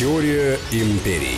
Теория 0.00 0.58
империй. 0.72 1.36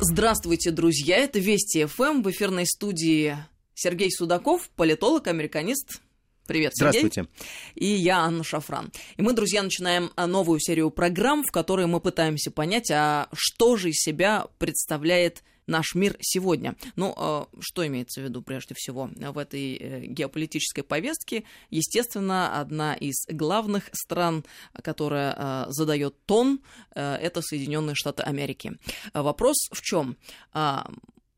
Здравствуйте, 0.00 0.70
друзья! 0.70 1.16
Это 1.16 1.38
Вести 1.38 1.86
ФМ 1.86 2.20
в 2.20 2.30
эфирной 2.30 2.66
студии 2.66 3.38
Сергей 3.72 4.10
Судаков, 4.10 4.68
политолог, 4.76 5.28
американист. 5.28 6.02
Привет, 6.46 6.72
Сергей. 6.74 7.00
Здравствуйте. 7.00 7.30
И 7.74 7.86
я, 7.86 8.18
Анна 8.18 8.44
Шафран. 8.44 8.92
И 9.16 9.22
мы, 9.22 9.32
друзья, 9.32 9.62
начинаем 9.62 10.10
а, 10.14 10.26
новую 10.26 10.60
серию 10.60 10.90
программ, 10.90 11.42
в 11.42 11.50
которой 11.50 11.86
мы 11.86 12.00
пытаемся 12.00 12.50
понять, 12.50 12.90
а 12.90 13.30
что 13.32 13.78
же 13.78 13.88
из 13.88 13.94
себя 13.94 14.48
представляет 14.58 15.42
наш 15.66 15.94
мир 15.94 16.16
сегодня. 16.20 16.76
Ну, 16.96 17.14
а, 17.16 17.46
что 17.60 17.86
имеется 17.86 18.20
в 18.20 18.24
виду 18.24 18.42
прежде 18.42 18.74
всего 18.76 19.10
в 19.14 19.38
этой 19.38 19.76
э, 19.76 20.06
геополитической 20.06 20.82
повестке? 20.82 21.44
Естественно, 21.70 22.60
одна 22.60 22.94
из 22.94 23.26
главных 23.28 23.88
стран, 23.92 24.44
которая 24.82 25.34
а, 25.36 25.66
задает 25.68 26.14
тон, 26.26 26.60
э, 26.94 27.14
это 27.16 27.42
Соединенные 27.42 27.94
Штаты 27.94 28.22
Америки. 28.22 28.72
Вопрос 29.14 29.68
в 29.72 29.80
чем? 29.82 30.16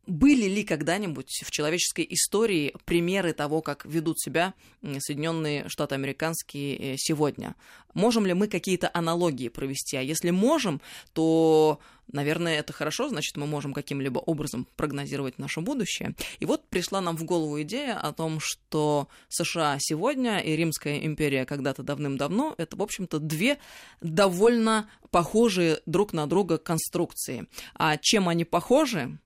Были 0.07 0.47
ли 0.47 0.65
когда-нибудь 0.65 1.43
в 1.45 1.51
человеческой 1.51 2.07
истории 2.11 2.75
примеры 2.85 3.33
того, 3.33 3.63
как 3.63 3.87
ведут 3.87 4.21
себя 4.21 4.53
Соединенные 4.83 5.69
Штаты 5.69 5.95
Американские 5.95 6.77
э, 6.77 6.97
сегодня? 6.99 7.55
Можем 7.95 8.27
ли 8.27 8.35
мы 8.35 8.49
какие-то 8.49 8.91
аналогии 8.93 9.49
провести? 9.49 9.97
А 9.97 10.03
если 10.03 10.31
можем, 10.31 10.83
то, 11.15 11.79
наверное, 12.13 12.59
это 12.59 12.73
хорошо, 12.73 13.09
значит, 13.09 13.37
мы 13.37 13.47
можем 13.47 13.73
каким-либо 13.73 14.19
образом 14.19 14.67
прогнозировать 14.77 15.39
наше 15.39 15.61
будущее. 15.61 16.15
И 16.39 16.47
вот 16.47 16.69
пришла 16.69 17.01
нам 17.01 17.17
в 17.17 17.25
голову 17.25 17.61
идея 17.63 17.99
о 17.99 18.13
том, 18.13 18.39
что 18.41 19.09
США 19.29 19.77
сегодня 19.81 20.39
и 20.39 20.57
Римская 20.57 20.99
империя 20.99 21.45
когда-то 21.45 21.83
давным-давно 21.83 22.55
это, 22.59 22.77
в 22.77 22.83
общем-то, 22.83 23.19
две 23.19 23.59
довольно 24.01 24.89
похожие 25.11 25.81
друг 25.87 26.13
на 26.13 26.27
друга 26.27 26.59
конструкции. 26.59 27.47
А 27.75 27.97
чем 27.97 28.29
они 28.29 28.45
похожи 28.45 29.19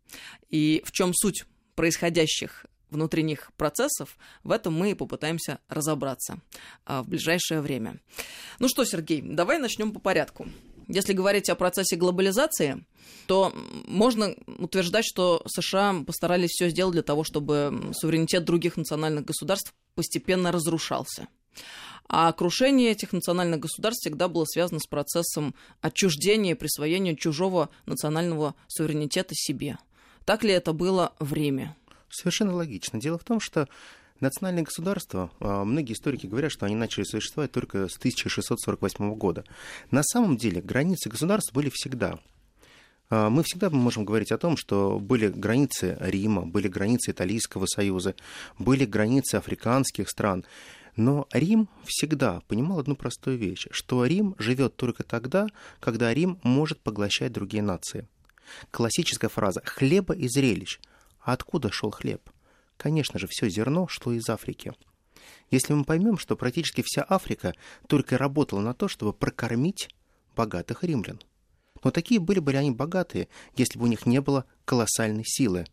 и 0.50 0.82
в 0.84 0.92
чем 0.92 1.12
суть 1.14 1.44
происходящих 1.74 2.66
внутренних 2.90 3.52
процессов, 3.56 4.16
в 4.42 4.50
этом 4.50 4.74
мы 4.74 4.90
и 4.90 4.94
попытаемся 4.94 5.58
разобраться 5.68 6.40
а, 6.84 7.02
в 7.02 7.08
ближайшее 7.08 7.60
время. 7.60 8.00
Ну 8.58 8.68
что, 8.68 8.84
Сергей, 8.84 9.20
давай 9.22 9.58
начнем 9.58 9.92
по 9.92 10.00
порядку. 10.00 10.48
Если 10.88 11.12
говорить 11.12 11.50
о 11.50 11.54
процессе 11.54 11.96
глобализации, 11.96 12.84
то 13.26 13.52
можно 13.86 14.34
утверждать, 14.58 15.04
что 15.04 15.42
США 15.46 16.02
постарались 16.06 16.50
все 16.50 16.70
сделать 16.70 16.94
для 16.94 17.02
того, 17.02 17.24
чтобы 17.24 17.92
суверенитет 17.92 18.44
других 18.44 18.76
национальных 18.78 19.26
государств 19.26 19.74
постепенно 19.94 20.50
разрушался. 20.50 21.28
А 22.08 22.32
крушение 22.32 22.90
этих 22.92 23.12
национальных 23.12 23.60
государств 23.60 24.00
всегда 24.00 24.28
было 24.28 24.46
связано 24.46 24.80
с 24.80 24.86
процессом 24.86 25.54
отчуждения 25.82 26.52
и 26.52 26.54
присвоения 26.54 27.14
чужого 27.14 27.68
национального 27.84 28.54
суверенитета 28.66 29.34
себе. 29.34 29.76
Так 30.24 30.42
ли 30.42 30.52
это 30.52 30.72
было 30.72 31.12
в 31.18 31.34
Риме? 31.34 31.76
Совершенно 32.08 32.54
логично. 32.54 32.98
Дело 32.98 33.18
в 33.18 33.24
том, 33.24 33.40
что 33.40 33.68
национальные 34.20 34.64
государства, 34.64 35.30
а, 35.40 35.64
многие 35.64 35.92
историки 35.92 36.26
говорят, 36.26 36.52
что 36.52 36.66
они 36.66 36.74
начали 36.74 37.04
существовать 37.04 37.52
только 37.52 37.88
с 37.88 37.96
1648 37.96 39.14
года. 39.14 39.44
На 39.90 40.02
самом 40.02 40.36
деле 40.36 40.60
границы 40.60 41.08
государств 41.08 41.52
были 41.52 41.70
всегда. 41.72 42.18
А, 43.10 43.30
мы 43.30 43.42
всегда 43.42 43.70
можем 43.70 44.04
говорить 44.04 44.32
о 44.32 44.38
том, 44.38 44.56
что 44.56 44.98
были 44.98 45.28
границы 45.28 45.96
Рима, 46.00 46.46
были 46.46 46.68
границы 46.68 47.12
Италийского 47.12 47.66
союза, 47.66 48.14
были 48.58 48.84
границы 48.84 49.36
африканских 49.36 50.08
стран. 50.10 50.44
Но 50.96 51.28
Рим 51.32 51.68
всегда 51.84 52.40
понимал 52.48 52.80
одну 52.80 52.96
простую 52.96 53.38
вещь, 53.38 53.68
что 53.70 54.04
Рим 54.04 54.34
живет 54.38 54.74
только 54.74 55.04
тогда, 55.04 55.46
когда 55.78 56.12
Рим 56.12 56.40
может 56.42 56.80
поглощать 56.80 57.32
другие 57.32 57.62
нации. 57.62 58.08
Классическая 58.72 59.28
фраза 59.28 59.62
«хлеба 59.64 60.14
и 60.14 60.28
зрелищ». 60.28 60.80
А 61.20 61.34
откуда 61.34 61.70
шел 61.70 61.90
хлеб? 61.90 62.28
Конечно 62.78 63.18
же, 63.18 63.26
все 63.28 63.50
зерно 63.50 63.88
шло 63.88 64.12
из 64.12 64.28
Африки. 64.30 64.72
Если 65.50 65.74
мы 65.74 65.84
поймем, 65.84 66.16
что 66.16 66.36
практически 66.36 66.82
вся 66.86 67.04
Африка 67.06 67.54
только 67.88 68.16
работала 68.16 68.60
на 68.60 68.72
то, 68.72 68.88
чтобы 68.88 69.12
прокормить 69.12 69.90
богатых 70.36 70.84
римлян. 70.84 71.20
Но 71.82 71.90
такие 71.90 72.20
были 72.20 72.38
бы 72.38 72.52
ли 72.52 72.58
они 72.58 72.70
богатые, 72.70 73.28
если 73.56 73.78
бы 73.78 73.84
у 73.84 73.88
них 73.88 74.06
не 74.06 74.20
было 74.20 74.46
колоссальной 74.64 75.24
силы, 75.26 75.66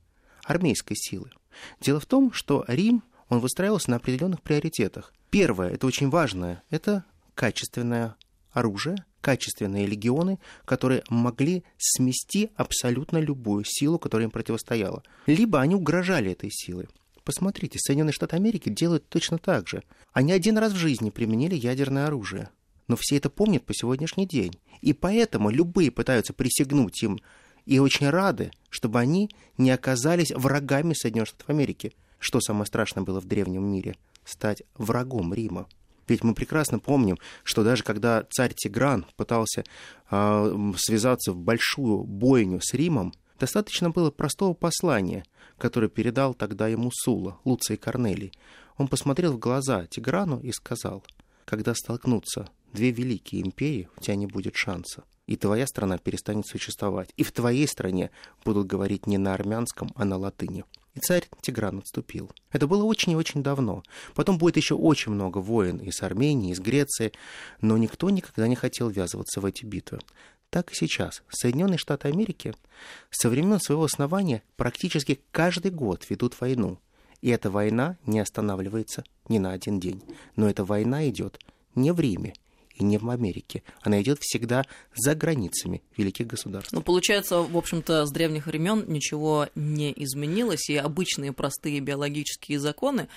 армейской 0.43 0.97
силы? 0.97 1.31
Дело 1.79 1.99
в 1.99 2.05
том, 2.05 2.33
что 2.33 2.66
Рим, 2.67 3.03
он 3.29 3.39
выстраивался 3.39 3.91
на 3.91 3.97
определенных 3.97 4.41
приоритетах. 4.41 5.13
Первое, 5.29 5.69
это 5.69 5.87
очень 5.87 6.09
важное, 6.09 6.63
это 6.69 7.05
качественное 7.33 8.16
оружие, 8.51 8.97
качественные 9.25 9.87
легионы, 9.87 10.37
которые 10.65 11.01
могли 11.09 11.63
смести 11.79 12.51
абсолютно 12.55 13.17
любую 13.17 13.63
силу, 13.65 13.97
которая 13.97 14.27
им 14.27 14.31
противостояла. 14.31 15.01
Либо 15.25 15.59
они 15.59 15.73
угрожали 15.73 16.33
этой 16.33 16.51
силой. 16.51 16.87
Посмотрите, 17.23 17.79
Соединенные 17.79 18.13
Штаты 18.13 18.35
Америки 18.35 18.69
делают 18.69 19.09
точно 19.09 19.39
так 19.39 19.67
же. 19.67 19.81
Они 20.13 20.31
один 20.31 20.59
раз 20.59 20.73
в 20.73 20.77
жизни 20.77 21.09
применили 21.09 21.55
ядерное 21.55 22.05
оружие. 22.05 22.49
Но 22.87 22.95
все 22.95 23.17
это 23.17 23.31
помнят 23.31 23.65
по 23.65 23.73
сегодняшний 23.73 24.27
день. 24.27 24.59
И 24.81 24.93
поэтому 24.93 25.49
любые 25.49 25.89
пытаются 25.89 26.31
присягнуть 26.33 27.01
им 27.01 27.19
и 27.65 27.79
очень 27.79 28.07
рады, 28.11 28.51
чтобы 28.69 28.99
они 28.99 29.31
не 29.57 29.71
оказались 29.71 30.33
врагами 30.35 30.93
Соединенных 30.93 31.29
Штатов 31.29 31.49
Америки. 31.49 31.93
Что 32.19 32.41
самое 32.41 32.67
страшное 32.67 33.03
было 33.03 33.19
в 33.19 33.25
древнем 33.25 33.63
мире? 33.63 33.95
Стать 34.23 34.61
врагом 34.75 35.33
Рима. 35.33 35.67
Ведь 36.07 36.23
мы 36.23 36.33
прекрасно 36.33 36.79
помним, 36.79 37.17
что 37.43 37.63
даже 37.63 37.83
когда 37.83 38.25
царь 38.29 38.53
Тигран 38.53 39.05
пытался 39.16 39.63
э, 40.09 40.73
связаться 40.77 41.31
в 41.33 41.38
большую 41.38 42.03
бойню 42.03 42.59
с 42.61 42.73
Римом, 42.73 43.13
достаточно 43.39 43.89
было 43.89 44.11
простого 44.11 44.53
послания, 44.53 45.25
которое 45.57 45.89
передал 45.89 46.33
тогда 46.33 46.67
ему 46.67 46.91
Сула, 46.93 47.39
Луций 47.43 47.77
Корнелий. 47.77 48.31
Он 48.77 48.88
посмотрел 48.88 49.33
в 49.33 49.39
глаза 49.39 49.88
Тиграну 49.88 50.39
и 50.39 50.51
сказал, 50.51 51.03
когда 51.45 51.73
столкнутся 51.73 52.49
две 52.73 52.91
великие 52.91 53.41
империи, 53.41 53.89
у 53.97 54.01
тебя 54.01 54.16
не 54.16 54.27
будет 54.27 54.55
шанса. 54.55 55.03
И 55.27 55.37
твоя 55.37 55.66
страна 55.66 55.97
перестанет 55.97 56.45
существовать. 56.45 57.11
И 57.17 57.23
в 57.23 57.31
твоей 57.31 57.67
стране 57.67 58.11
будут 58.43 58.67
говорить 58.67 59.07
не 59.07 59.17
на 59.17 59.33
армянском, 59.33 59.91
а 59.95 60.05
на 60.05 60.17
латыни. 60.17 60.66
И 60.95 61.00
царь 61.01 61.28
Тигран 61.41 61.79
отступил. 61.79 62.31
Это 62.51 62.67
было 62.67 62.83
очень 62.83 63.11
и 63.11 63.16
очень 63.16 63.44
давно. 63.44 63.83
Потом 64.16 64.38
будет 64.38 64.57
еще 64.57 64.75
очень 64.75 65.11
много 65.11 65.39
войн 65.39 65.78
из 65.78 66.01
Армении, 66.01 66.51
из 66.51 66.59
Греции, 66.59 67.11
но 67.61 67.78
никто 67.78 68.09
никогда 68.09 68.47
не 68.47 68.56
хотел 68.56 68.89
ввязываться 68.89 69.41
в 69.41 69.45
эти 69.45 69.66
битвы. 69.66 70.00
Так 70.50 70.72
и 70.72 70.75
сейчас. 70.75 71.22
Соединенные 71.29 71.78
Штаты 71.78 72.07
Америки 72.07 72.55
со 73.09 73.29
времен 73.29 73.59
своего 73.59 73.84
основания 73.84 74.41
практически 74.55 75.19
каждый 75.31 75.72
год 75.72 76.09
ведут 76.09 76.39
войну. 76.39 76.79
И 77.22 77.29
эта 77.29 77.50
война 77.50 77.97
не 78.05 78.19
останавливается 78.19 79.03
ни 79.28 79.38
на 79.38 79.51
один 79.51 79.81
день. 79.81 80.01
Но 80.38 80.50
эта 80.50 80.63
война 80.63 81.09
идет 81.09 81.39
не 81.75 81.91
в 81.91 82.00
Риме, 82.00 82.34
и 82.75 82.83
не 82.83 82.97
в 82.97 83.09
Америке. 83.09 83.63
Она 83.81 84.01
идет 84.01 84.19
всегда 84.21 84.65
за 84.95 85.15
границами 85.15 85.81
великих 85.97 86.27
государств. 86.27 86.73
Ну, 86.73 86.81
получается, 86.81 87.41
в 87.41 87.57
общем-то, 87.57 88.05
с 88.05 88.11
древних 88.11 88.47
времен 88.47 88.85
ничего 88.87 89.47
не 89.55 89.93
изменилось, 89.95 90.69
и 90.69 90.75
обычные 90.75 91.33
простые 91.33 91.79
биологические 91.79 92.59
законы, 92.59 93.07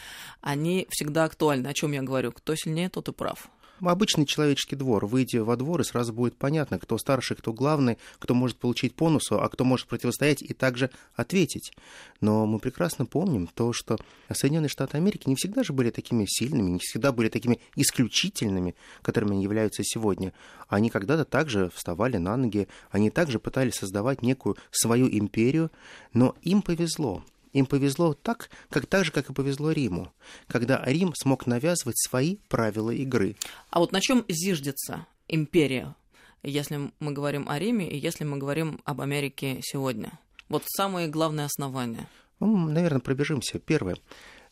они 0.40 0.86
всегда 0.90 1.24
актуальны. 1.24 1.66
О 1.68 1.74
чем 1.74 1.92
я 1.92 2.02
говорю? 2.02 2.32
Кто 2.32 2.54
сильнее, 2.54 2.88
тот 2.88 3.08
и 3.08 3.12
прав 3.12 3.48
обычный 3.80 4.26
человеческий 4.26 4.76
двор. 4.76 5.06
Выйди 5.06 5.38
во 5.38 5.56
двор, 5.56 5.80
и 5.80 5.84
сразу 5.84 6.12
будет 6.12 6.36
понятно, 6.36 6.78
кто 6.78 6.98
старший, 6.98 7.36
кто 7.36 7.52
главный, 7.52 7.98
кто 8.18 8.34
может 8.34 8.58
получить 8.58 8.94
бонусу, 8.94 9.40
а 9.40 9.48
кто 9.48 9.64
может 9.64 9.86
противостоять 9.86 10.42
и 10.42 10.54
также 10.54 10.90
ответить. 11.14 11.72
Но 12.20 12.46
мы 12.46 12.58
прекрасно 12.58 13.06
помним 13.06 13.46
то, 13.46 13.72
что 13.72 13.98
Соединенные 14.32 14.68
Штаты 14.68 14.96
Америки 14.96 15.28
не 15.28 15.36
всегда 15.36 15.62
же 15.62 15.72
были 15.72 15.90
такими 15.90 16.24
сильными, 16.26 16.70
не 16.70 16.78
всегда 16.78 17.12
были 17.12 17.28
такими 17.28 17.60
исключительными, 17.76 18.74
которыми 19.02 19.32
они 19.32 19.42
являются 19.42 19.82
сегодня. 19.84 20.32
Они 20.68 20.90
когда-то 20.90 21.24
также 21.24 21.70
вставали 21.74 22.16
на 22.16 22.36
ноги, 22.36 22.68
они 22.90 23.10
также 23.10 23.38
пытались 23.38 23.74
создавать 23.74 24.22
некую 24.22 24.56
свою 24.70 25.08
империю, 25.08 25.70
но 26.12 26.34
им 26.42 26.62
повезло. 26.62 27.22
Им 27.52 27.66
повезло 27.66 28.14
так, 28.14 28.50
как 28.70 28.86
так 28.86 29.04
же, 29.04 29.12
как 29.12 29.30
и 29.30 29.32
повезло 29.32 29.72
Риму, 29.72 30.12
когда 30.46 30.82
Рим 30.84 31.14
смог 31.14 31.46
навязывать 31.46 31.98
свои 31.98 32.36
правила 32.48 32.90
игры. 32.90 33.36
А 33.70 33.80
вот 33.80 33.92
на 33.92 34.00
чем 34.00 34.24
зиждется 34.28 35.06
империя, 35.28 35.94
если 36.42 36.90
мы 37.00 37.12
говорим 37.12 37.48
о 37.48 37.58
Риме 37.58 37.88
и 37.88 37.98
если 37.98 38.24
мы 38.24 38.38
говорим 38.38 38.80
об 38.84 39.00
Америке 39.00 39.60
сегодня? 39.62 40.18
Вот 40.48 40.62
самые 40.66 41.08
главные 41.08 41.46
основания. 41.46 42.08
Ну, 42.40 42.68
наверное, 42.68 43.00
пробежимся. 43.00 43.58
Первое. 43.58 43.96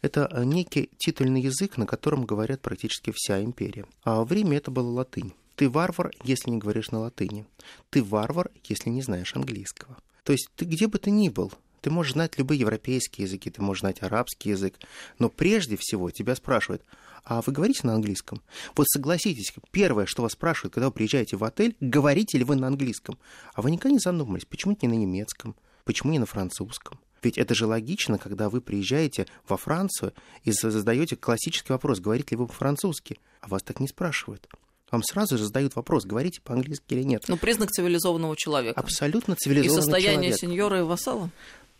Это 0.02 0.30
некий 0.44 0.90
титульный 0.98 1.40
язык, 1.40 1.78
на 1.78 1.86
котором 1.86 2.26
говорят 2.26 2.60
практически 2.60 3.12
вся 3.14 3.42
империя. 3.42 3.86
А 4.02 4.24
в 4.24 4.32
Риме 4.32 4.58
это 4.58 4.70
была 4.70 4.90
латынь. 4.90 5.32
Ты 5.54 5.70
варвар, 5.70 6.10
если 6.22 6.50
не 6.50 6.58
говоришь 6.58 6.90
на 6.90 7.00
латыни. 7.00 7.46
Ты 7.88 8.02
варвар, 8.02 8.50
если 8.64 8.90
не 8.90 9.00
знаешь 9.00 9.34
английского. 9.34 9.96
То 10.22 10.32
есть 10.32 10.48
ты 10.54 10.64
где 10.64 10.86
бы 10.86 10.98
ты 10.98 11.10
ни 11.10 11.28
был, 11.28 11.52
Ты 11.86 11.90
можешь 11.92 12.14
знать 12.14 12.36
любые 12.36 12.58
европейские 12.58 13.28
языки, 13.28 13.48
ты 13.48 13.62
можешь 13.62 13.82
знать 13.82 14.02
арабский 14.02 14.48
язык, 14.50 14.74
но 15.20 15.28
прежде 15.28 15.76
всего 15.78 16.10
тебя 16.10 16.34
спрашивают, 16.34 16.82
а 17.22 17.40
вы 17.42 17.52
говорите 17.52 17.86
на 17.86 17.94
английском? 17.94 18.42
Вот 18.74 18.88
согласитесь, 18.88 19.54
первое, 19.70 20.06
что 20.06 20.22
вас 20.22 20.32
спрашивают, 20.32 20.74
когда 20.74 20.86
вы 20.88 20.92
приезжаете 20.92 21.36
в 21.36 21.44
отель, 21.44 21.76
говорите 21.80 22.38
ли 22.38 22.44
вы 22.44 22.56
на 22.56 22.66
английском? 22.66 23.20
А 23.54 23.62
вы 23.62 23.70
никогда 23.70 23.92
не 23.92 24.00
задумывались, 24.00 24.46
почему 24.46 24.76
не 24.82 24.88
на 24.88 24.94
немецком, 24.94 25.54
почему 25.84 26.10
не 26.10 26.18
на 26.18 26.26
французском? 26.26 26.98
Ведь 27.22 27.38
это 27.38 27.54
же 27.54 27.66
логично, 27.66 28.18
когда 28.18 28.50
вы 28.50 28.60
приезжаете 28.60 29.28
во 29.48 29.56
Францию 29.56 30.12
и 30.42 30.50
задаете 30.50 31.14
классический 31.14 31.72
вопрос, 31.72 32.00
говорите 32.00 32.30
ли 32.32 32.38
вы 32.38 32.48
по-французски, 32.48 33.20
а 33.42 33.46
вас 33.46 33.62
так 33.62 33.78
не 33.78 33.86
спрашивают. 33.86 34.48
Вам 34.90 35.02
сразу 35.02 35.36
же 35.36 35.44
задают 35.44 35.74
вопрос, 35.74 36.04
говорите 36.04 36.40
по-английски 36.40 36.94
или 36.94 37.02
нет. 37.02 37.24
Ну, 37.26 37.36
признак 37.36 37.70
цивилизованного 37.70 38.36
человека. 38.36 38.78
Абсолютно 38.78 39.34
цивилизованного 39.34 39.82
человека. 39.82 39.98
И 39.98 40.02
состояние 40.02 40.30
человека. 40.30 40.46
сеньора 40.46 40.78
и 40.78 40.82
вассала? 40.82 41.30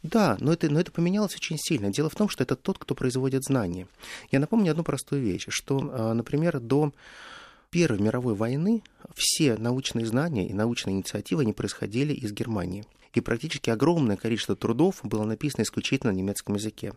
Да, 0.02 0.36
но 0.40 0.52
это, 0.52 0.68
но 0.70 0.80
это 0.80 0.92
поменялось 0.92 1.34
очень 1.34 1.58
сильно. 1.58 1.90
Дело 1.90 2.08
в 2.08 2.14
том, 2.14 2.28
что 2.28 2.44
это 2.44 2.56
тот, 2.56 2.78
кто 2.78 2.94
производит 2.94 3.44
знания. 3.44 3.88
Я 4.30 4.38
напомню 4.38 4.70
одну 4.70 4.84
простую 4.84 5.22
вещь, 5.22 5.46
что, 5.48 5.90
а, 5.92 6.14
например, 6.14 6.60
до 6.60 6.92
Первой 7.76 8.00
мировой 8.00 8.34
войны 8.34 8.82
все 9.14 9.58
научные 9.58 10.06
знания 10.06 10.48
и 10.48 10.54
научные 10.54 10.96
инициативы 10.96 11.44
не 11.44 11.52
происходили 11.52 12.14
из 12.14 12.32
Германии 12.32 12.86
и 13.16 13.20
практически 13.20 13.70
огромное 13.70 14.16
количество 14.16 14.54
трудов 14.54 15.00
было 15.02 15.24
написано 15.24 15.62
исключительно 15.62 16.12
на 16.12 16.16
немецком 16.16 16.56
языке. 16.56 16.92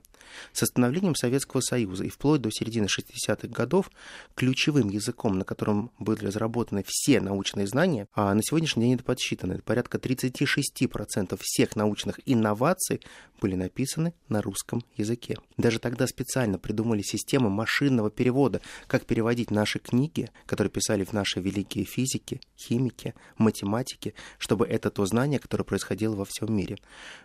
С 0.52 0.62
остановлением 0.62 1.16
Советского 1.16 1.62
Союза 1.62 2.04
и 2.04 2.10
вплоть 2.10 2.42
до 2.42 2.52
середины 2.52 2.86
60-х 2.86 3.48
годов 3.48 3.90
ключевым 4.36 4.90
языком, 4.90 5.38
на 5.40 5.46
котором 5.46 5.92
были 5.98 6.26
разработаны 6.26 6.84
все 6.86 7.22
научные 7.22 7.68
знания, 7.68 8.08
а 8.14 8.34
на 8.34 8.44
сегодняшний 8.44 8.84
день 8.84 8.96
это 8.96 9.04
подсчитано, 9.04 9.60
порядка 9.64 9.98
36% 9.98 11.40
всех 11.42 11.76
научных 11.76 12.20
инноваций 12.26 13.02
были 13.42 13.56
написаны 13.56 14.14
на 14.28 14.42
русском 14.42 14.84
языке. 14.98 15.38
Даже 15.58 15.80
тогда 15.80 16.06
специально 16.06 16.60
придумали 16.60 17.02
систему 17.02 17.50
машинного 17.50 18.12
перевода, 18.12 18.62
как 18.88 19.06
переводить 19.06 19.52
наши 19.52 19.80
книги, 19.80 20.30
которые 20.46 20.69
писали 20.70 21.04
в 21.04 21.14
наши 21.14 21.40
великие 21.40 21.86
физики, 21.86 22.42
химики, 22.58 23.14
математики, 23.38 24.14
чтобы 24.38 24.66
это 24.68 24.90
то 24.90 25.06
знание, 25.06 25.40
которое 25.40 25.64
происходило 25.64 26.16
во 26.16 26.26
всем 26.26 26.56
мире. 26.56 26.78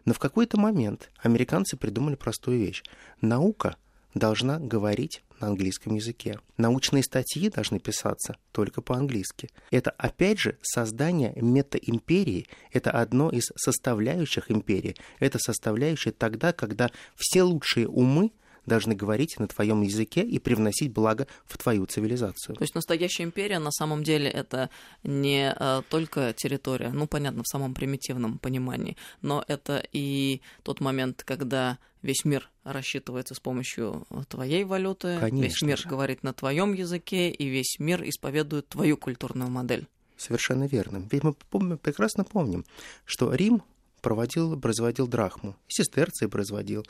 Но 0.05 0.14
в 0.14 0.19
какой-то 0.19 0.58
момент 0.58 1.11
американцы 1.19 1.76
придумали 1.76 2.14
простую 2.14 2.58
вещь. 2.58 2.82
Наука 3.20 3.76
должна 4.14 4.58
говорить 4.58 5.23
на 5.41 5.49
английском 5.49 5.94
языке. 5.94 6.38
Научные 6.56 7.02
статьи 7.02 7.50
должны 7.50 7.81
писаться 7.81 8.37
только 8.52 8.81
по-английски. 8.81 9.49
Это, 9.70 9.91
опять 9.91 10.38
же, 10.38 10.58
создание 10.62 11.32
метаимперии. 11.37 12.46
Это 12.73 12.91
одно 12.93 13.31
из 13.31 13.50
составляющих 13.56 14.50
империи. 14.50 14.96
Это 15.19 15.38
составляющая 15.38 16.12
тогда, 16.12 16.52
когда 16.52 16.91
все 17.17 17.43
лучшие 17.43 17.88
умы 17.88 18.31
должны 18.66 18.94
говорить 18.94 19.38
на 19.38 19.49
твоем 19.49 19.82
языке 19.82 20.22
и 20.22 20.38
привносить 20.38 20.93
благо 20.93 21.26
в 21.44 21.58
твою 21.58 21.87
цивилизацию. 21.87 22.56
То 22.56 22.62
есть 22.62 22.75
настоящая 22.75 23.25
империя 23.25 23.58
на 23.58 23.70
самом 23.70 24.02
деле 24.02 24.31
это 24.31 24.70
не 25.02 25.52
а, 25.52 25.82
только 25.88 26.32
территория, 26.32 26.90
ну 26.90 27.06
понятно, 27.06 27.43
в 27.43 27.49
самом 27.49 27.75
примитивном 27.75 28.38
понимании, 28.38 28.96
но 29.22 29.44
это 29.49 29.82
и 29.93 30.40
тот 30.62 30.81
момент, 30.81 31.22
когда 31.25 31.78
весь 32.02 32.25
мир 32.25 32.50
рассчитывается 32.64 33.34
с 33.34 33.40
помощью 33.40 34.06
твоей 34.28 34.64
валюты, 34.64 35.19
Конечно 35.19 35.43
весь 35.43 35.62
мир 35.62 35.78
же. 35.78 35.88
говорит 35.88 36.22
на 36.22 36.32
твоем 36.32 36.75
языке, 36.75 37.31
и 37.31 37.46
весь 37.49 37.78
мир 37.78 38.06
исповедует 38.08 38.69
твою 38.69 38.96
культурную 38.96 39.50
модель. 39.50 39.88
Совершенно 40.17 40.64
верно. 40.64 41.08
Ведь 41.10 41.25
мы 41.25 41.32
помним, 41.32 41.78
прекрасно 41.78 42.25
помним, 42.25 42.64
что 43.05 43.34
Рим 43.34 43.62
проводил, 44.04 44.60
производил 44.60 45.08
драхму, 45.08 45.56
сестерции 45.66 46.26
производил. 46.26 46.84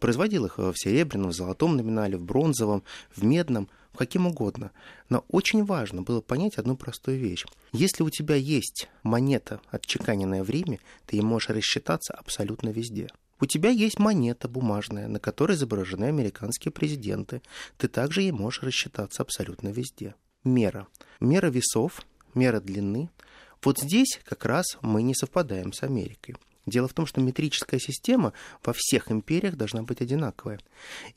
Производил 0.00 0.46
их 0.46 0.56
в 0.56 0.74
серебряном, 0.74 1.30
в 1.30 1.34
золотом 1.34 1.76
номинале, 1.76 2.16
в 2.16 2.22
бронзовом, 2.22 2.82
в 3.14 3.22
медном, 3.22 3.68
в 3.92 3.98
каким 3.98 4.26
угодно. 4.26 4.72
Но 5.10 5.24
очень 5.28 5.64
важно 5.64 6.00
было 6.00 6.22
понять 6.22 6.56
одну 6.56 6.74
простую 6.74 7.18
вещь. 7.18 7.44
Если 7.72 8.02
у 8.02 8.08
тебя 8.08 8.34
есть 8.34 8.88
монета, 9.02 9.60
отчеканенная 9.70 10.42
в 10.42 10.48
Риме, 10.48 10.80
ты 11.06 11.20
можешь 11.20 11.50
рассчитаться 11.50 12.14
абсолютно 12.14 12.70
везде. 12.70 13.08
У 13.40 13.46
тебя 13.46 13.68
есть 13.68 13.98
монета 13.98 14.48
бумажная, 14.48 15.06
на 15.06 15.20
которой 15.20 15.56
изображены 15.56 16.06
американские 16.06 16.72
президенты. 16.72 17.42
Ты 17.76 17.88
также 17.88 18.22
ей 18.22 18.32
можешь 18.32 18.62
рассчитаться 18.62 19.20
абсолютно 19.20 19.68
везде. 19.68 20.14
Мера. 20.44 20.86
Мера 21.20 21.48
весов, 21.48 22.00
мера 22.34 22.60
длины. 22.60 23.10
Вот 23.62 23.78
здесь 23.78 24.18
как 24.24 24.46
раз 24.46 24.78
мы 24.80 25.02
не 25.02 25.14
совпадаем 25.14 25.74
с 25.74 25.82
Америкой. 25.82 26.36
Дело 26.66 26.88
в 26.88 26.94
том, 26.94 27.06
что 27.06 27.20
метрическая 27.20 27.78
система 27.78 28.32
во 28.64 28.72
всех 28.72 29.10
империях 29.10 29.56
должна 29.56 29.82
быть 29.82 30.00
одинаковая. 30.00 30.60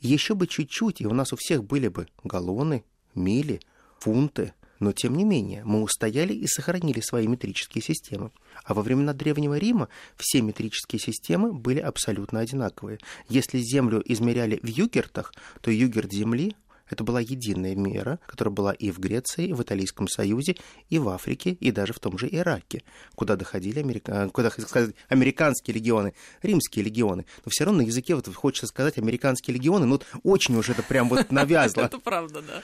Еще 0.00 0.34
бы 0.34 0.46
чуть-чуть, 0.46 1.00
и 1.00 1.06
у 1.06 1.14
нас 1.14 1.32
у 1.32 1.36
всех 1.36 1.64
были 1.64 1.88
бы 1.88 2.06
галлоны, 2.22 2.84
мили, 3.14 3.60
фунты, 3.98 4.52
но 4.78 4.92
тем 4.92 5.16
не 5.16 5.24
менее 5.24 5.64
мы 5.64 5.82
устояли 5.82 6.32
и 6.32 6.46
сохранили 6.46 7.00
свои 7.00 7.26
метрические 7.26 7.82
системы. 7.82 8.30
А 8.64 8.74
во 8.74 8.82
времена 8.82 9.12
Древнего 9.12 9.58
Рима 9.58 9.88
все 10.16 10.40
метрические 10.40 11.00
системы 11.00 11.52
были 11.52 11.80
абсолютно 11.80 12.40
одинаковые. 12.40 12.98
Если 13.28 13.58
Землю 13.58 14.02
измеряли 14.04 14.60
в 14.62 14.66
югертах, 14.66 15.32
то 15.60 15.70
югерт 15.70 16.12
Земли 16.12 16.54
это 16.90 17.04
была 17.04 17.20
единая 17.20 17.74
мера, 17.74 18.18
которая 18.26 18.54
была 18.54 18.72
и 18.72 18.90
в 18.90 18.98
Греции, 18.98 19.48
и 19.48 19.52
в 19.52 19.62
Италийском 19.62 20.08
Союзе, 20.08 20.56
и 20.88 20.98
в 20.98 21.08
Африке, 21.08 21.52
и 21.52 21.70
даже 21.70 21.92
в 21.92 21.98
том 21.98 22.18
же 22.18 22.28
Ираке, 22.30 22.82
куда 23.14 23.36
доходили 23.36 23.80
америка... 23.80 24.30
куда, 24.32 24.50
сказать, 24.50 24.94
американские 25.08 25.74
легионы, 25.74 26.14
римские 26.42 26.84
легионы. 26.84 27.26
Но 27.44 27.50
все 27.50 27.64
равно 27.64 27.82
на 27.82 27.86
языке 27.86 28.14
вот 28.14 28.32
хочется 28.34 28.66
сказать 28.66 28.98
американские 28.98 29.54
легионы, 29.54 29.86
ну 29.86 29.92
вот 29.92 30.06
очень 30.22 30.56
уже 30.56 30.72
это 30.72 30.82
прям 30.82 31.08
вот 31.08 31.30
навязло. 31.30 31.82
Это 31.82 31.98
правда, 31.98 32.42
да. 32.42 32.62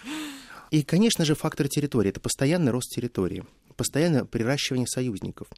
И, 0.70 0.82
конечно 0.82 1.24
же, 1.24 1.34
фактор 1.34 1.68
территории. 1.68 2.08
Это 2.08 2.20
постоянный 2.20 2.72
рост 2.72 2.90
территории, 2.90 3.44
постоянное 3.76 4.24
приращивание 4.24 4.86
союзников. 4.86 5.48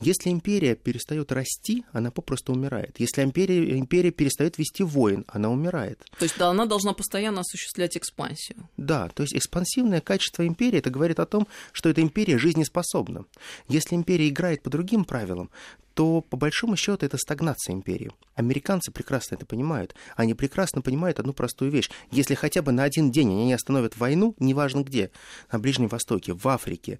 Если 0.00 0.30
империя 0.30 0.74
перестает 0.74 1.32
расти, 1.32 1.84
она 1.92 2.10
попросту 2.10 2.52
умирает. 2.52 2.98
Если 2.98 3.22
империя, 3.22 3.78
империя 3.78 4.10
перестает 4.10 4.58
вести 4.58 4.82
войн, 4.82 5.24
она 5.28 5.50
умирает. 5.50 6.04
То 6.18 6.24
есть 6.24 6.38
да, 6.38 6.48
она 6.48 6.66
должна 6.66 6.92
постоянно 6.92 7.40
осуществлять 7.40 7.96
экспансию. 7.96 8.68
Да, 8.76 9.08
то 9.08 9.22
есть 9.22 9.34
экспансивное 9.34 10.00
качество 10.00 10.46
империи, 10.46 10.78
это 10.78 10.90
говорит 10.90 11.20
о 11.20 11.26
том, 11.26 11.46
что 11.72 11.88
эта 11.88 12.02
империя 12.02 12.38
жизнеспособна. 12.38 13.24
Если 13.68 13.94
империя 13.94 14.28
играет 14.28 14.62
по 14.62 14.70
другим 14.70 15.04
правилам, 15.04 15.50
то 15.94 16.20
по 16.22 16.36
большому 16.36 16.76
счету 16.76 17.04
это 17.04 17.18
стагнация 17.18 17.74
империи. 17.74 18.12
Американцы 18.34 18.90
прекрасно 18.90 19.36
это 19.36 19.46
понимают. 19.46 19.94
Они 20.16 20.34
прекрасно 20.34 20.80
понимают 20.80 21.20
одну 21.20 21.32
простую 21.32 21.70
вещь. 21.70 21.90
Если 22.10 22.34
хотя 22.34 22.62
бы 22.62 22.72
на 22.72 22.84
один 22.84 23.10
день 23.10 23.28
они 23.28 23.46
не 23.46 23.54
остановят 23.54 23.96
войну, 23.96 24.34
неважно 24.38 24.82
где, 24.82 25.10
на 25.50 25.58
Ближнем 25.58 25.88
Востоке, 25.88 26.32
в 26.32 26.46
Африке, 26.48 26.98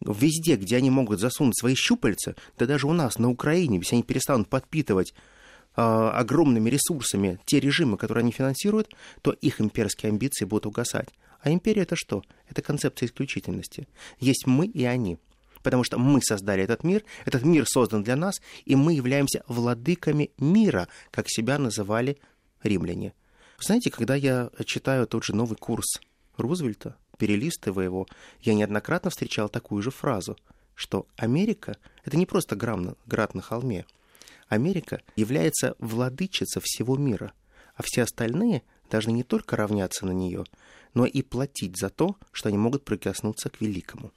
везде, 0.00 0.56
где 0.56 0.76
они 0.76 0.90
могут 0.90 1.20
засунуть 1.20 1.58
свои 1.58 1.74
щупальца, 1.74 2.36
да 2.58 2.66
даже 2.66 2.86
у 2.86 2.92
нас, 2.92 3.18
на 3.18 3.30
Украине, 3.30 3.78
если 3.78 3.96
они 3.96 4.02
перестанут 4.02 4.48
подпитывать 4.48 5.12
э, 5.76 5.80
огромными 5.80 6.70
ресурсами 6.70 7.40
те 7.44 7.60
режимы, 7.60 7.96
которые 7.96 8.22
они 8.22 8.32
финансируют, 8.32 8.94
то 9.22 9.32
их 9.32 9.60
имперские 9.60 10.10
амбиции 10.10 10.44
будут 10.44 10.66
угасать. 10.66 11.08
А 11.40 11.50
империя 11.50 11.82
это 11.82 11.96
что? 11.96 12.22
Это 12.48 12.62
концепция 12.62 13.06
исключительности. 13.06 13.88
Есть 14.18 14.46
мы 14.46 14.66
и 14.66 14.84
они 14.84 15.18
потому 15.62 15.84
что 15.84 15.98
мы 15.98 16.20
создали 16.22 16.62
этот 16.62 16.84
мир, 16.84 17.04
этот 17.26 17.42
мир 17.42 17.66
создан 17.66 18.02
для 18.02 18.16
нас, 18.16 18.40
и 18.64 18.76
мы 18.76 18.94
являемся 18.94 19.42
владыками 19.48 20.30
мира, 20.38 20.88
как 21.10 21.26
себя 21.28 21.58
называли 21.58 22.18
римляне. 22.62 23.12
Знаете, 23.60 23.90
когда 23.90 24.14
я 24.14 24.50
читаю 24.64 25.06
тот 25.06 25.24
же 25.24 25.34
новый 25.34 25.56
курс 25.56 26.00
Рузвельта, 26.36 26.96
перелистывая 27.18 27.84
его, 27.84 28.06
я 28.40 28.54
неоднократно 28.54 29.10
встречал 29.10 29.48
такую 29.48 29.82
же 29.82 29.90
фразу, 29.90 30.38
что 30.74 31.06
Америка— 31.16 31.76
это 32.04 32.16
не 32.16 32.24
просто 32.24 32.56
град 32.56 33.34
на 33.34 33.42
холме. 33.42 33.84
Америка 34.48 35.02
является 35.16 35.74
владычицей 35.78 36.62
всего 36.64 36.96
мира, 36.96 37.32
а 37.74 37.82
все 37.82 38.02
остальные 38.02 38.62
должны 38.90 39.10
не 39.10 39.24
только 39.24 39.56
равняться 39.56 40.06
на 40.06 40.12
нее, 40.12 40.44
но 40.94 41.04
и 41.04 41.22
платить 41.22 41.78
за 41.78 41.90
то, 41.90 42.16
что 42.32 42.48
они 42.48 42.56
могут 42.56 42.84
прикоснуться 42.84 43.50
к 43.50 43.60
великому. 43.60 44.12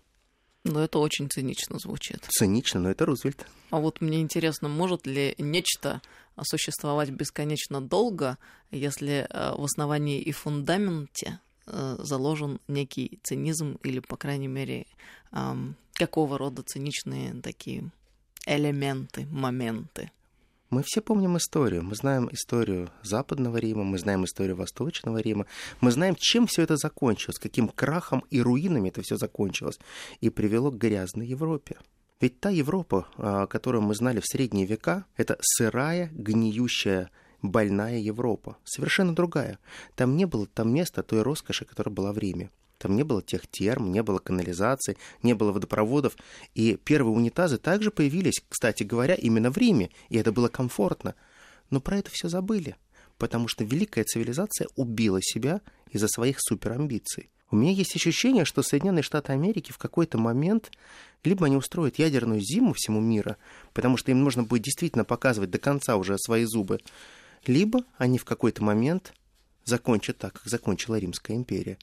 Но 0.64 0.84
это 0.84 1.00
очень 1.00 1.30
цинично 1.30 1.80
звучит. 1.80 2.24
Цинично, 2.30 2.80
но 2.80 2.92
это 2.92 3.06
Рузвельт. 3.06 3.46
А 3.72 3.80
вот 3.80 4.00
мне 4.00 4.22
интересно, 4.22 4.70
может 4.70 5.08
ли 5.08 5.34
нечто 5.40 6.02
существовать 6.44 7.10
бесконечно 7.10 7.82
долго, 7.82 8.38
если 8.70 9.28
э, 9.28 9.56
в 9.56 9.64
основании 9.64 10.22
и 10.22 10.32
фундаменте 10.32 11.40
заложен 11.66 12.60
некий 12.68 13.20
цинизм 13.24 13.78
или, 13.84 14.00
по 14.00 14.18
крайней 14.18 14.48
мере, 14.48 14.86
какого 15.94 16.38
рода 16.38 16.64
циничные 16.64 17.34
такие 17.42 17.92
элементы, 18.46 19.28
моменты? 19.32 20.12
Мы 20.72 20.84
все 20.86 21.02
помним 21.02 21.36
историю. 21.36 21.84
Мы 21.84 21.96
знаем 21.96 22.30
историю 22.32 22.90
Западного 23.04 23.58
Рима, 23.58 23.84
мы 23.84 23.98
знаем 23.98 24.24
историю 24.24 24.56
Восточного 24.56 25.18
Рима. 25.18 25.46
Мы 25.82 25.92
знаем, 25.92 26.16
чем 26.18 26.48
все 26.48 26.62
это 26.62 26.78
закончилось, 26.78 27.40
каким 27.40 27.68
крахом 27.68 28.24
и 28.30 28.42
руинами 28.42 28.88
это 28.88 29.02
все 29.02 29.18
закончилось 29.18 29.80
и 30.22 30.30
привело 30.30 30.72
к 30.72 30.78
грязной 30.78 31.28
Европе. 31.28 31.78
Ведь 32.22 32.40
та 32.40 32.50
Европа, 32.50 33.08
а, 33.18 33.48
которую 33.48 33.82
мы 33.82 33.96
знали 33.96 34.22
в 34.22 34.26
средние 34.26 34.66
века, 34.66 35.04
это 35.18 35.38
сырая, 35.42 36.10
гниющая, 36.14 37.10
больная 37.42 38.00
Европа. 38.00 38.58
Совершенно 38.64 39.16
другая. 39.16 39.60
Там 39.96 40.16
не 40.16 40.26
было 40.26 40.48
там 40.48 40.74
места 40.74 41.04
той 41.04 41.22
роскоши, 41.22 41.66
которая 41.66 41.94
была 41.94 42.14
в 42.14 42.18
Риме. 42.18 42.50
Там 42.78 42.96
не 42.96 43.04
было 43.04 43.22
тех 43.22 43.48
терм, 43.48 43.92
не 43.92 44.02
было 44.02 44.18
канализации, 44.18 44.98
не 45.22 45.34
было 45.34 45.52
водопроводов. 45.52 46.16
И 46.56 46.78
первые 46.84 47.16
унитазы 47.16 47.58
также 47.58 47.92
появились, 47.92 48.42
кстати 48.50 48.84
говоря, 48.84 49.14
именно 49.14 49.52
в 49.52 49.58
Риме. 49.58 49.92
И 50.10 50.18
это 50.18 50.32
было 50.32 50.48
комфортно. 50.48 51.16
Но 51.70 51.80
про 51.80 51.98
это 51.98 52.10
все 52.12 52.28
забыли. 52.28 52.76
Потому 53.20 53.48
что 53.48 53.64
великая 53.64 54.04
цивилизация 54.04 54.68
убила 54.76 55.20
себя 55.22 55.62
из-за 55.92 56.08
своих 56.08 56.38
суперамбиций. 56.40 57.30
У 57.52 57.58
меня 57.58 57.72
есть 57.72 57.96
ощущение, 57.96 58.46
что 58.46 58.64
Соединенные 58.64 59.04
Штаты 59.04 59.34
Америки 59.34 59.74
в 59.74 59.78
какой-то 59.78 60.18
момент 60.18 60.72
либо 61.24 61.46
они 61.46 61.58
устроят 61.58 62.00
ядерную 62.00 62.40
зиму 62.42 62.74
всему 62.74 63.00
мира, 63.02 63.38
потому 63.74 63.98
что 63.98 64.12
им 64.12 64.24
нужно 64.24 64.44
будет 64.44 64.64
действительно 64.64 65.04
показывать 65.04 65.52
до 65.52 65.60
конца 65.60 65.98
уже 65.98 66.18
свои 66.18 66.46
зубы, 66.46 66.80
либо 67.46 67.84
они 67.98 68.18
в 68.18 68.26
какой-то 68.26 68.64
момент 68.64 69.14
закончат 69.66 70.18
так, 70.18 70.34
как 70.34 70.46
закончила 70.46 70.98
Римская 70.98 71.38
империя. 71.38 71.78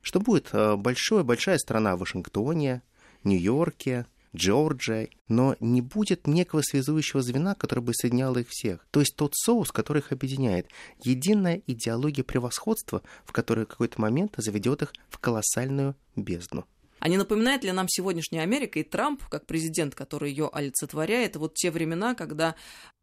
Что 0.00 0.20
будет 0.20 0.48
э, 0.52 0.76
большая 0.76 1.22
большая 1.22 1.58
страна 1.58 1.96
в 1.96 2.00
Вашингтоне, 2.00 2.82
Нью-Йорке, 3.24 4.06
Джорджия, 4.34 5.08
но 5.28 5.56
не 5.60 5.82
будет 5.82 6.26
некого 6.26 6.62
связующего 6.62 7.22
звена, 7.22 7.54
которое 7.54 7.82
бы 7.82 7.92
соединяло 7.94 8.38
их 8.38 8.48
всех. 8.48 8.86
То 8.90 9.00
есть 9.00 9.14
тот 9.14 9.34
соус, 9.34 9.70
который 9.70 9.98
их 9.98 10.10
объединяет. 10.10 10.68
Единая 11.04 11.62
идеология 11.66 12.24
превосходства, 12.24 13.02
в 13.24 13.32
которой 13.32 13.66
в 13.66 13.68
какой-то 13.68 14.00
момент 14.00 14.34
заведет 14.38 14.82
их 14.82 14.92
в 15.10 15.18
колоссальную 15.18 15.94
бездну. 16.16 16.64
А 16.98 17.08
не 17.08 17.16
напоминает 17.16 17.64
ли 17.64 17.72
нам 17.72 17.88
сегодняшняя 17.88 18.42
Америка 18.42 18.78
и 18.78 18.84
Трамп, 18.84 19.26
как 19.26 19.44
президент, 19.44 19.94
который 19.94 20.30
ее 20.30 20.48
олицетворяет, 20.52 21.34
вот 21.34 21.54
те 21.54 21.72
времена, 21.72 22.14
когда 22.14 22.54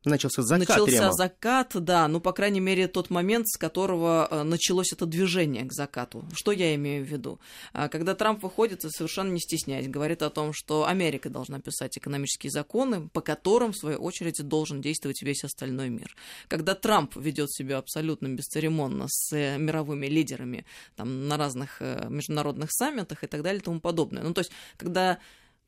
Начался 0.05 0.43
закат. 0.43 0.69
Начался 0.69 0.97
прямо. 0.97 1.13
закат, 1.13 1.71
да, 1.75 2.07
ну, 2.07 2.21
по 2.21 2.31
крайней 2.31 2.61
мере, 2.61 2.87
тот 2.87 3.09
момент, 3.09 3.49
с 3.49 3.57
которого 3.57 4.29
э, 4.31 4.43
началось 4.43 4.93
это 4.93 5.05
движение 5.05 5.65
к 5.65 5.73
закату. 5.73 6.25
Что 6.33 6.53
я 6.53 6.73
имею 6.75 7.03
в 7.05 7.09
виду? 7.09 7.41
А, 7.73 7.89
когда 7.89 8.15
Трамп 8.15 8.41
выходит 8.41 8.81
совершенно 8.81 9.29
не 9.31 9.41
стесняясь, 9.41 9.89
говорит 9.89 10.21
о 10.21 10.29
том, 10.29 10.53
что 10.53 10.85
Америка 10.85 11.29
должна 11.29 11.59
писать 11.59 11.97
экономические 11.97 12.49
законы, 12.49 13.09
по 13.09 13.19
которым, 13.19 13.73
в 13.73 13.77
свою 13.77 13.97
очередь, 13.97 14.41
должен 14.47 14.79
действовать 14.79 15.21
весь 15.21 15.43
остальной 15.43 15.89
мир. 15.89 16.15
Когда 16.47 16.75
Трамп 16.75 17.17
ведет 17.17 17.51
себя 17.51 17.77
абсолютно 17.77 18.29
бесцеремонно 18.29 19.07
с 19.09 19.35
э, 19.35 19.57
мировыми 19.57 20.05
лидерами 20.05 20.65
там, 20.95 21.27
на 21.27 21.35
разных 21.35 21.81
э, 21.81 22.07
международных 22.09 22.71
саммитах 22.71 23.25
и 23.25 23.27
так 23.27 23.41
далее 23.41 23.59
и 23.59 23.63
тому 23.63 23.81
подобное. 23.81 24.23
Ну, 24.23 24.33
то 24.33 24.39
есть, 24.39 24.51
когда 24.77 25.19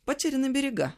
потеряны 0.05 0.53
берега. 0.53 0.95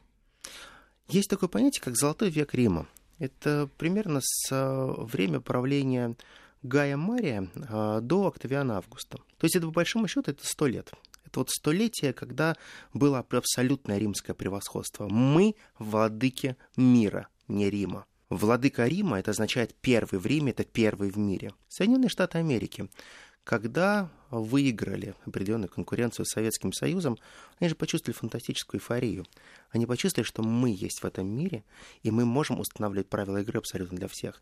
Есть 1.09 1.31
такое 1.31 1.49
понятие, 1.49 1.81
как 1.81 1.97
«золотой 1.97 2.29
век 2.29 2.53
Рима». 2.53 2.87
Это 3.23 3.69
примерно 3.77 4.19
с 4.21 4.51
э, 4.51 4.93
время 4.97 5.39
правления 5.39 6.17
Гая 6.61 6.97
Мария 6.97 7.49
э, 7.55 7.99
до 8.01 8.27
Октавиана 8.27 8.75
Августа. 8.75 9.17
То 9.37 9.45
есть 9.45 9.55
это, 9.55 9.65
по 9.67 9.71
большому 9.71 10.09
счету, 10.09 10.29
это 10.29 10.45
сто 10.45 10.67
лет. 10.67 10.91
Это 11.23 11.39
вот 11.39 11.49
столетие, 11.49 12.11
когда 12.11 12.57
было 12.93 13.19
абсолютное 13.19 13.97
римское 13.97 14.33
превосходство. 14.35 15.07
Мы 15.07 15.55
владыки 15.79 16.57
мира, 16.75 17.29
не 17.47 17.69
Рима. 17.69 18.07
Владыка 18.29 18.87
Рима, 18.87 19.19
это 19.19 19.31
означает 19.31 19.73
первый 19.73 20.19
в 20.19 20.25
Риме, 20.25 20.51
это 20.51 20.65
первый 20.65 21.09
в 21.09 21.17
мире. 21.17 21.53
Соединенные 21.69 22.09
Штаты 22.09 22.39
Америки 22.39 22.89
когда 23.43 24.09
выиграли 24.31 25.15
определенную 25.25 25.69
конкуренцию 25.69 26.25
с 26.25 26.31
Советским 26.31 26.73
Союзом, 26.73 27.17
они 27.59 27.69
же 27.69 27.75
почувствовали 27.75 28.17
фантастическую 28.17 28.79
эйфорию. 28.79 29.25
Они 29.71 29.85
почувствовали, 29.85 30.25
что 30.25 30.41
мы 30.43 30.69
есть 30.69 31.01
в 31.01 31.05
этом 31.05 31.27
мире, 31.27 31.63
и 32.01 32.11
мы 32.11 32.25
можем 32.25 32.59
устанавливать 32.59 33.09
правила 33.09 33.37
игры 33.37 33.59
абсолютно 33.59 33.97
для 33.97 34.07
всех 34.07 34.41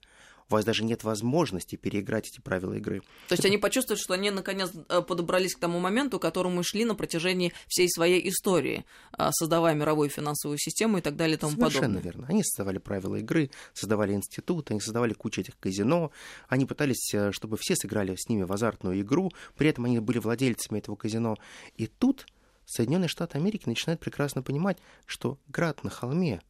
у 0.51 0.55
вас 0.55 0.65
даже 0.65 0.83
нет 0.83 1.03
возможности 1.03 1.75
переиграть 1.75 2.27
эти 2.27 2.41
правила 2.41 2.73
игры. 2.73 3.01
То 3.29 3.33
есть 3.33 3.45
они 3.45 3.57
почувствуют, 3.57 3.99
что 3.99 4.13
они 4.13 4.31
наконец 4.31 4.71
э, 4.89 5.01
подобрались 5.01 5.55
к 5.55 5.59
тому 5.59 5.79
моменту, 5.79 6.19
к 6.19 6.21
которому 6.21 6.61
шли 6.63 6.85
на 6.85 6.95
протяжении 6.95 7.53
всей 7.67 7.89
своей 7.89 8.27
истории, 8.29 8.85
э, 9.17 9.29
создавая 9.31 9.75
мировую 9.75 10.09
финансовую 10.09 10.57
систему 10.57 10.97
и 10.97 11.01
так 11.01 11.15
далее 11.15 11.37
и 11.37 11.39
тому 11.39 11.53
Совершенно 11.53 11.87
подобное. 11.87 12.01
верно. 12.01 12.27
Они 12.27 12.43
создавали 12.43 12.79
правила 12.79 13.15
игры, 13.15 13.49
создавали 13.73 14.13
институты, 14.13 14.73
они 14.73 14.81
создавали 14.81 15.13
кучу 15.13 15.41
этих 15.41 15.57
казино, 15.57 16.11
они 16.49 16.65
пытались, 16.65 17.13
э, 17.13 17.31
чтобы 17.31 17.57
все 17.57 17.75
сыграли 17.75 18.15
с 18.15 18.27
ними 18.27 18.43
в 18.43 18.51
азартную 18.51 18.99
игру, 19.01 19.31
при 19.55 19.69
этом 19.69 19.85
они 19.85 19.99
были 19.99 20.19
владельцами 20.19 20.79
этого 20.79 20.95
казино. 20.95 21.37
И 21.77 21.87
тут 21.87 22.25
Соединенные 22.65 23.07
Штаты 23.09 23.37
Америки 23.37 23.63
начинают 23.67 23.99
прекрасно 23.99 24.41
понимать, 24.43 24.77
что 25.05 25.37
град 25.47 25.83
на 25.83 25.89
холме, 25.89 26.41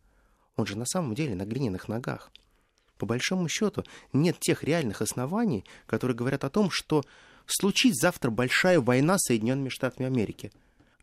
он 0.56 0.66
же 0.66 0.78
на 0.78 0.86
самом 0.86 1.16
деле 1.16 1.36
на 1.36 1.46
глиняных 1.46 1.88
ногах 1.88 2.32
по 3.02 3.08
большому 3.08 3.50
счету, 3.50 3.84
нет 4.14 4.40
тех 4.40 4.64
реальных 4.64 5.02
оснований, 5.02 5.66
которые 5.88 6.16
говорят 6.16 6.44
о 6.44 6.52
том, 6.52 6.70
что 6.70 7.04
случится 7.48 8.00
завтра 8.00 8.30
большая 8.30 8.80
война 8.80 9.18
с 9.18 9.26
Соединенными 9.26 9.70
Штатами 9.70 10.06
Америки. 10.06 10.52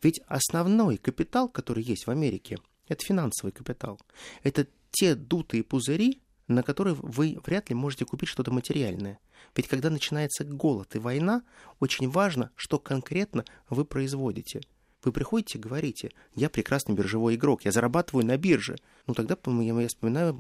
Ведь 0.01 0.21
основной 0.29 0.97
капитал, 0.97 1.49
который 1.49 1.83
есть 1.83 2.07
в 2.07 2.11
Америке, 2.11 2.59
это 2.87 3.05
финансовый 3.05 3.51
капитал. 3.51 3.99
Это 4.45 4.69
те 4.93 5.17
дутые 5.17 5.65
пузыри, 5.65 6.23
на 6.47 6.63
которые 6.63 6.95
вы 6.95 7.37
вряд 7.45 7.69
ли 7.69 7.75
можете 7.75 8.05
купить 8.05 8.29
что-то 8.29 8.53
материальное. 8.53 9.19
Ведь 9.57 9.67
когда 9.67 9.91
начинается 9.91 10.45
голод 10.45 10.95
и 10.95 11.01
война, 11.01 11.43
очень 11.81 12.09
важно, 12.09 12.53
что 12.55 12.79
конкретно 12.79 13.45
вы 13.71 13.85
производите– 13.85 14.61
вы 15.03 15.13
приходите 15.13 15.59
говорите, 15.59 16.11
я 16.35 16.49
прекрасный 16.49 16.95
биржевой 16.95 17.37
игрок, 17.37 17.65
я 17.65 17.73
зарабатываю 17.73 18.27
на 18.27 18.37
бирже. 18.37 18.77
Ну 19.07 19.15
тогда 19.15 19.37
я 19.47 19.89
вспоминаю 19.89 20.33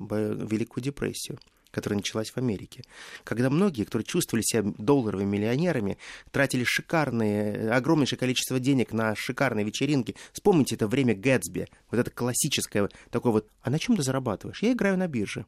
Великую 0.46 0.82
депрессию 0.84 1.38
которая 1.70 1.98
началась 1.98 2.30
в 2.30 2.38
Америке. 2.38 2.82
Когда 3.24 3.50
многие, 3.50 3.84
которые 3.84 4.06
чувствовали 4.06 4.42
себя 4.42 4.72
долларовыми 4.78 5.36
миллионерами, 5.36 5.98
тратили 6.30 6.64
шикарные, 6.64 7.70
огромнейшее 7.70 8.18
количество 8.18 8.58
денег 8.58 8.92
на 8.92 9.14
шикарные 9.14 9.64
вечеринки. 9.64 10.16
Вспомните 10.32 10.76
это 10.76 10.88
время 10.88 11.14
Гэтсби, 11.14 11.68
вот 11.90 12.00
это 12.00 12.10
классическое, 12.10 12.88
такое 13.10 13.32
вот, 13.32 13.48
а 13.62 13.70
на 13.70 13.78
чем 13.78 13.96
ты 13.96 14.02
зарабатываешь? 14.02 14.62
Я 14.62 14.72
играю 14.72 14.96
на 14.96 15.08
бирже. 15.08 15.44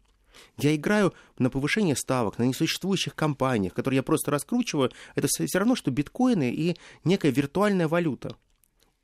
Я 0.57 0.75
играю 0.75 1.13
на 1.39 1.51
повышение 1.51 1.97
ставок, 1.97 2.39
на 2.39 2.45
несуществующих 2.45 3.15
компаниях, 3.15 3.75
которые 3.75 3.97
я 3.97 4.03
просто 4.03 4.31
раскручиваю. 4.31 4.93
Это 5.15 5.27
все 5.27 5.59
равно, 5.59 5.75
что 5.75 5.91
биткоины 5.91 6.53
и 6.53 6.77
некая 7.05 7.31
виртуальная 7.31 7.89
валюта. 7.89 8.37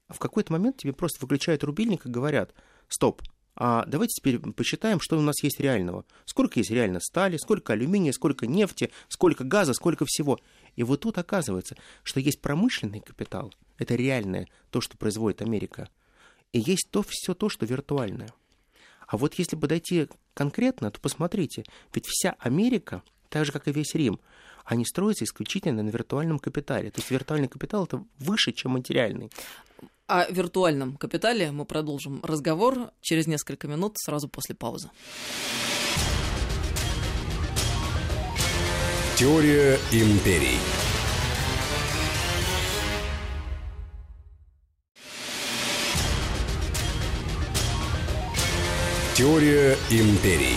А 0.08 0.14
в 0.14 0.18
какой-то 0.18 0.52
момент 0.52 0.78
тебе 0.78 0.92
просто 0.92 1.18
выключают 1.20 1.64
рубильник 1.64 2.06
и 2.06 2.10
говорят, 2.10 2.54
стоп, 2.88 3.22
а 3.58 3.84
давайте 3.86 4.12
теперь 4.12 4.38
посчитаем, 4.38 5.00
что 5.00 5.18
у 5.18 5.22
нас 5.22 5.42
есть 5.42 5.60
реального. 5.60 6.04
Сколько 6.26 6.60
есть 6.60 6.70
реально 6.70 7.00
стали, 7.00 7.38
сколько 7.38 7.72
алюминия, 7.72 8.12
сколько 8.12 8.46
нефти, 8.46 8.90
сколько 9.08 9.44
газа, 9.44 9.72
сколько 9.72 10.04
всего. 10.06 10.38
И 10.76 10.82
вот 10.82 11.00
тут 11.00 11.16
оказывается, 11.16 11.76
что 12.02 12.20
есть 12.20 12.42
промышленный 12.42 13.00
капитал, 13.00 13.52
это 13.78 13.94
реальное, 13.94 14.46
то, 14.70 14.82
что 14.82 14.98
производит 14.98 15.40
Америка, 15.40 15.88
и 16.52 16.60
есть 16.60 16.88
то 16.90 17.02
все 17.08 17.34
то, 17.34 17.48
что 17.48 17.64
виртуальное. 17.64 18.28
А 19.06 19.16
вот 19.16 19.34
если 19.34 19.56
бы 19.56 19.68
дойти 19.68 20.08
конкретно, 20.34 20.90
то 20.90 21.00
посмотрите, 21.00 21.64
ведь 21.94 22.06
вся 22.06 22.36
Америка, 22.38 23.02
так 23.30 23.46
же, 23.46 23.52
как 23.52 23.68
и 23.68 23.72
весь 23.72 23.94
Рим, 23.94 24.20
они 24.64 24.84
строятся 24.84 25.24
исключительно 25.24 25.82
на 25.82 25.90
виртуальном 25.90 26.38
капитале. 26.40 26.90
То 26.90 27.00
есть 27.00 27.10
виртуальный 27.10 27.48
капитал 27.48 27.84
это 27.84 28.04
выше, 28.18 28.52
чем 28.52 28.72
материальный. 28.72 29.30
О 30.08 30.24
виртуальном 30.30 30.96
капитале 30.96 31.50
мы 31.50 31.64
продолжим 31.64 32.20
разговор 32.22 32.92
через 33.00 33.26
несколько 33.26 33.66
минут, 33.66 33.98
сразу 33.98 34.28
после 34.28 34.54
паузы. 34.54 34.88
Теория 39.18 39.80
империй. 39.90 40.58
Теория 49.16 49.76
империй. 49.90 50.56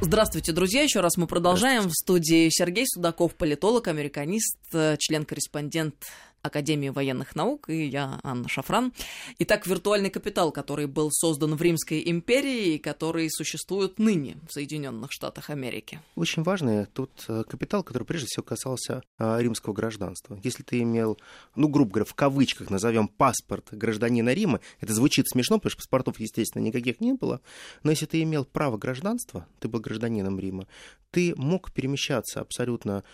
Здравствуйте, 0.00 0.52
друзья. 0.52 0.82
Еще 0.82 1.00
раз 1.00 1.16
мы 1.16 1.26
продолжаем. 1.26 1.88
В 1.88 1.94
студии 1.94 2.48
Сергей 2.50 2.84
Судаков, 2.86 3.34
политолог, 3.34 3.88
американист, 3.88 4.58
член-корреспондент 4.70 5.96
Академии 6.44 6.90
военных 6.90 7.34
наук, 7.34 7.70
и 7.70 7.86
я, 7.86 8.20
Анна 8.22 8.48
Шафран. 8.48 8.92
Итак, 9.38 9.66
виртуальный 9.66 10.10
капитал, 10.10 10.52
который 10.52 10.86
был 10.86 11.10
создан 11.10 11.54
в 11.54 11.62
Римской 11.62 12.02
империи 12.04 12.74
и 12.74 12.78
который 12.78 13.30
существует 13.30 13.98
ныне 13.98 14.36
в 14.46 14.52
Соединенных 14.52 15.10
Штатах 15.10 15.48
Америки. 15.48 16.00
Очень 16.16 16.42
важный 16.42 16.84
тут 16.84 17.10
э, 17.28 17.44
капитал, 17.48 17.82
который 17.82 18.04
прежде 18.04 18.26
всего 18.26 18.42
касался 18.42 19.02
а, 19.18 19.38
римского 19.38 19.72
гражданства. 19.72 20.38
Если 20.44 20.62
ты 20.62 20.80
имел, 20.82 21.18
ну, 21.56 21.68
грубо 21.68 21.92
говоря, 21.92 22.04
в 22.04 22.14
кавычках 22.14 22.68
назовем 22.68 23.08
паспорт 23.08 23.68
гражданина 23.72 24.34
Рима, 24.34 24.60
это 24.80 24.92
звучит 24.92 25.26
смешно, 25.28 25.56
потому 25.56 25.70
что 25.70 25.78
паспортов, 25.78 26.20
естественно, 26.20 26.62
никаких 26.62 27.00
не 27.00 27.14
было, 27.14 27.40
но 27.82 27.90
если 27.90 28.04
ты 28.04 28.22
имел 28.22 28.44
право 28.44 28.76
гражданства, 28.76 29.46
ты 29.60 29.68
был 29.68 29.80
гражданином 29.80 30.38
Рима, 30.38 30.66
ты 31.10 31.32
мог 31.36 31.72
перемещаться 31.72 32.40
абсолютно 32.40 33.04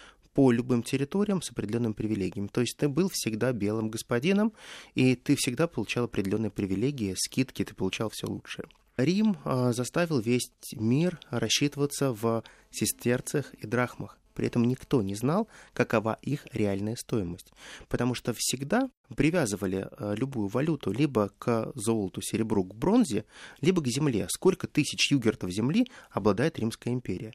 по 0.41 0.53
любым 0.53 0.83
территориям 0.83 1.43
с 1.43 1.51
определенными 1.51 1.93
привилегиями. 1.93 2.47
То 2.47 2.63
есть 2.63 2.75
ты 2.79 2.89
был 2.89 3.11
всегда 3.13 3.53
белым 3.53 3.91
господином, 3.91 4.55
и 4.95 5.15
ты 5.15 5.37
всегда 5.37 5.67
получал 5.67 6.05
определенные 6.05 6.51
привилегии, 6.51 7.15
скидки, 7.15 7.63
ты 7.63 7.75
получал 7.75 8.09
все 8.09 8.27
лучшее. 8.27 8.67
Рим 8.97 9.37
а, 9.45 9.75
заставил 9.75 10.19
весь 10.19 10.51
мир 10.73 11.21
рассчитываться 11.29 12.15
в 12.15 12.43
сестерцах 12.71 13.53
и 13.53 13.67
драхмах. 13.67 14.17
При 14.33 14.47
этом 14.47 14.65
никто 14.65 15.03
не 15.03 15.15
знал, 15.15 15.47
какова 15.75 16.19
их 16.23 16.47
реальная 16.55 16.97
стоимость. 16.97 17.53
Потому 17.91 18.15
что 18.15 18.33
всегда 18.35 18.89
привязывали 19.15 19.89
а, 19.91 20.15
любую 20.15 20.49
валюту 20.49 20.91
либо 20.91 21.31
к 21.39 21.71
золоту, 21.75 22.23
серебру, 22.23 22.65
к 22.65 22.75
бронзе, 22.75 23.27
либо 23.61 23.83
к 23.83 23.89
земле. 23.89 24.27
Сколько 24.31 24.67
тысяч 24.67 25.11
югертов 25.11 25.51
земли 25.51 25.87
обладает 26.11 26.59
Римская 26.59 26.95
империя. 26.95 27.35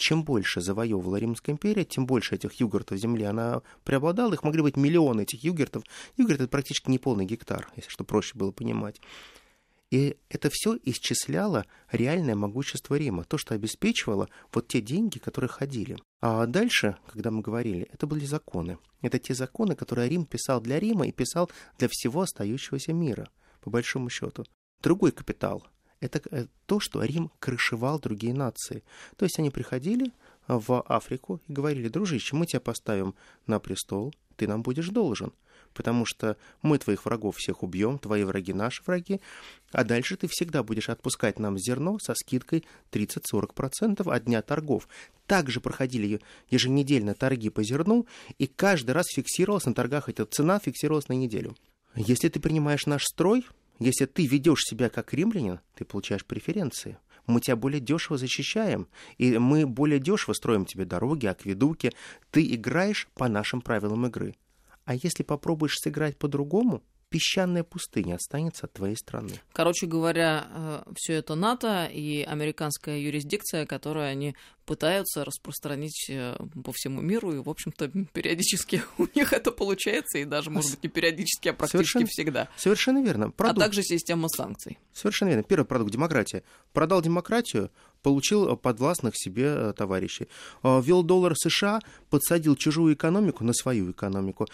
Чем 0.00 0.24
больше 0.24 0.62
завоевывала 0.62 1.16
Римская 1.16 1.52
империя, 1.52 1.84
тем 1.84 2.06
больше 2.06 2.34
этих 2.34 2.54
югертов 2.54 2.96
земли 2.96 3.24
она 3.24 3.60
преобладала. 3.84 4.32
Их 4.32 4.42
могли 4.42 4.62
быть 4.62 4.78
миллионы 4.78 5.20
этих 5.20 5.44
югертов. 5.44 5.84
Югерт— 6.16 6.40
это 6.40 6.48
практически 6.48 6.88
не 6.88 6.98
полный 6.98 7.26
гектар, 7.26 7.68
если 7.76 7.90
что 7.90 8.02
проще 8.02 8.32
было 8.34 8.50
понимать. 8.50 8.98
И 9.90 10.16
это 10.30 10.48
все 10.50 10.78
исчисляло 10.84 11.66
реальное 11.92 12.34
могущество 12.34 12.94
Рима, 12.94 13.24
то, 13.24 13.36
что 13.36 13.54
обеспечивало 13.54 14.30
вот 14.54 14.68
те 14.68 14.80
деньги, 14.80 15.18
которые 15.18 15.50
ходили. 15.50 15.98
А 16.22 16.46
дальше, 16.46 16.96
когда 17.06 17.30
мы 17.30 17.42
говорили, 17.42 17.86
это 17.92 18.06
были 18.06 18.24
законы. 18.24 18.78
Это 19.02 19.18
те 19.18 19.34
законы, 19.34 19.76
которые 19.76 20.08
Рим 20.08 20.24
писал 20.24 20.62
для 20.62 20.80
Рима 20.80 21.08
и 21.08 21.12
писал 21.12 21.50
для 21.78 21.88
всего 21.90 22.22
остающегося 22.22 22.94
мира, 22.94 23.28
по 23.60 23.68
большому 23.68 24.08
счету. 24.08 24.46
Другой 24.80 25.12
капитал– 25.12 25.66
это 26.00 26.20
э, 26.30 26.46
то, 26.66 26.80
что 26.80 27.02
Рим 27.02 27.30
крышевал 27.38 27.98
другие 27.98 28.34
нации. 28.34 28.82
То 29.16 29.24
есть 29.24 29.38
они 29.38 29.50
приходили 29.50 30.12
в 30.48 30.80
Африку 30.82 31.40
и 31.46 31.52
говорили, 31.52 31.88
дружище, 31.88 32.36
мы 32.36 32.46
тебя 32.46 32.60
поставим 32.60 33.14
на 33.46 33.58
престол, 33.60 34.14
ты 34.36 34.48
нам 34.48 34.62
будешь 34.62 34.88
должен 34.88 35.32
потому 35.74 36.04
что 36.04 36.36
мы 36.62 36.78
твоих 36.78 37.04
врагов 37.04 37.36
всех 37.36 37.62
убьем, 37.62 37.98
твои 37.98 38.24
враги 38.24 38.52
наши 38.52 38.82
враги, 38.84 39.20
а 39.72 39.84
дальше 39.84 40.16
ты 40.16 40.28
всегда 40.28 40.62
будешь 40.62 40.88
отпускать 40.88 41.38
нам 41.38 41.58
зерно 41.58 41.98
со 41.98 42.14
скидкой 42.14 42.64
30-40% 42.92 44.10
от 44.10 44.24
дня 44.24 44.42
торгов. 44.42 44.88
Также 45.26 45.60
проходили 45.60 46.20
еженедельно 46.48 47.14
торги 47.14 47.50
по 47.50 47.62
зерну, 47.62 48.06
и 48.38 48.46
каждый 48.46 48.92
раз 48.92 49.06
фиксировалась 49.14 49.66
на 49.66 49.74
торгах 49.74 50.08
эта 50.08 50.26
цена, 50.26 50.58
фиксировалась 50.58 51.08
на 51.08 51.14
неделю. 51.14 51.56
Если 51.94 52.28
ты 52.28 52.40
принимаешь 52.40 52.86
наш 52.86 53.04
строй, 53.04 53.46
если 53.80 54.04
ты 54.04 54.26
ведешь 54.26 54.64
себя 54.64 54.90
как 54.90 55.14
римлянин, 55.14 55.60
ты 55.74 55.84
получаешь 55.84 56.24
преференции. 56.24 56.98
Мы 57.26 57.40
тебя 57.40 57.56
более 57.56 57.80
дешево 57.80 58.18
защищаем, 58.18 58.88
и 59.16 59.38
мы 59.38 59.66
более 59.66 59.98
дешево 59.98 60.34
строим 60.34 60.66
тебе 60.66 60.84
дороги, 60.84 61.26
акведуки. 61.26 61.92
Ты 62.30 62.54
играешь 62.54 63.08
по 63.14 63.28
нашим 63.28 63.62
правилам 63.62 64.06
игры. 64.06 64.34
А 64.84 64.94
если 64.94 65.22
попробуешь 65.22 65.78
сыграть 65.78 66.18
по-другому, 66.18 66.82
песчаная 67.10 67.64
пустыня 67.64 68.14
останется 68.14 68.66
от 68.66 68.72
твоей 68.72 68.96
страны. 68.96 69.32
Короче 69.52 69.86
говоря, 69.86 70.46
э, 70.48 70.82
все 70.96 71.14
это 71.14 71.34
НАТО 71.34 71.86
и 71.92 72.22
американская 72.22 72.98
юрисдикция, 72.98 73.66
которую 73.66 74.06
они 74.06 74.34
пытаются 74.64 75.24
распространить 75.24 76.06
э, 76.08 76.36
по 76.64 76.72
всему 76.72 77.00
миру, 77.00 77.32
и, 77.32 77.38
в 77.38 77.48
общем-то, 77.48 77.90
периодически 78.12 78.82
у 78.98 79.06
них 79.14 79.32
это 79.32 79.50
получается, 79.50 80.18
и 80.18 80.24
даже, 80.24 80.50
может 80.50 80.70
быть, 80.70 80.84
не 80.84 80.88
периодически, 80.88 81.48
а 81.48 81.52
практически 81.52 81.82
совершенно, 81.82 82.06
всегда. 82.06 82.48
Совершенно 82.56 83.02
верно. 83.02 83.30
Продукт... 83.30 83.58
А 83.58 83.64
также 83.64 83.82
система 83.82 84.28
санкций. 84.28 84.78
Совершенно 84.92 85.30
верно. 85.30 85.42
Первый 85.42 85.64
продукт– 85.64 85.92
демократия. 85.92 86.44
Продал 86.72 87.02
демократию, 87.02 87.70
получил 88.02 88.56
подвластных 88.56 89.14
себе 89.16 89.46
э, 89.46 89.72
товарищей. 89.76 90.28
А, 90.62 90.80
ввел 90.80 91.02
доллар 91.02 91.34
США, 91.36 91.80
подсадил 92.10 92.56
чужую 92.56 92.94
экономику 92.94 93.44
на 93.44 93.52
свою 93.52 93.90
экономику. 93.90 94.46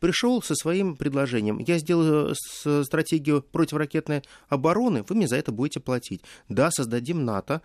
Пришел 0.00 0.42
со 0.42 0.54
своим 0.54 0.96
предложением. 0.96 1.58
Я 1.58 1.78
сделаю 1.78 2.34
стратегию 2.34 3.42
противоракетной 3.42 4.22
обороны, 4.48 5.04
вы 5.08 5.16
мне 5.16 5.28
за 5.28 5.36
это 5.36 5.52
будете 5.52 5.80
платить. 5.80 6.22
Да, 6.48 6.70
создадим 6.70 7.24
НАТО, 7.24 7.60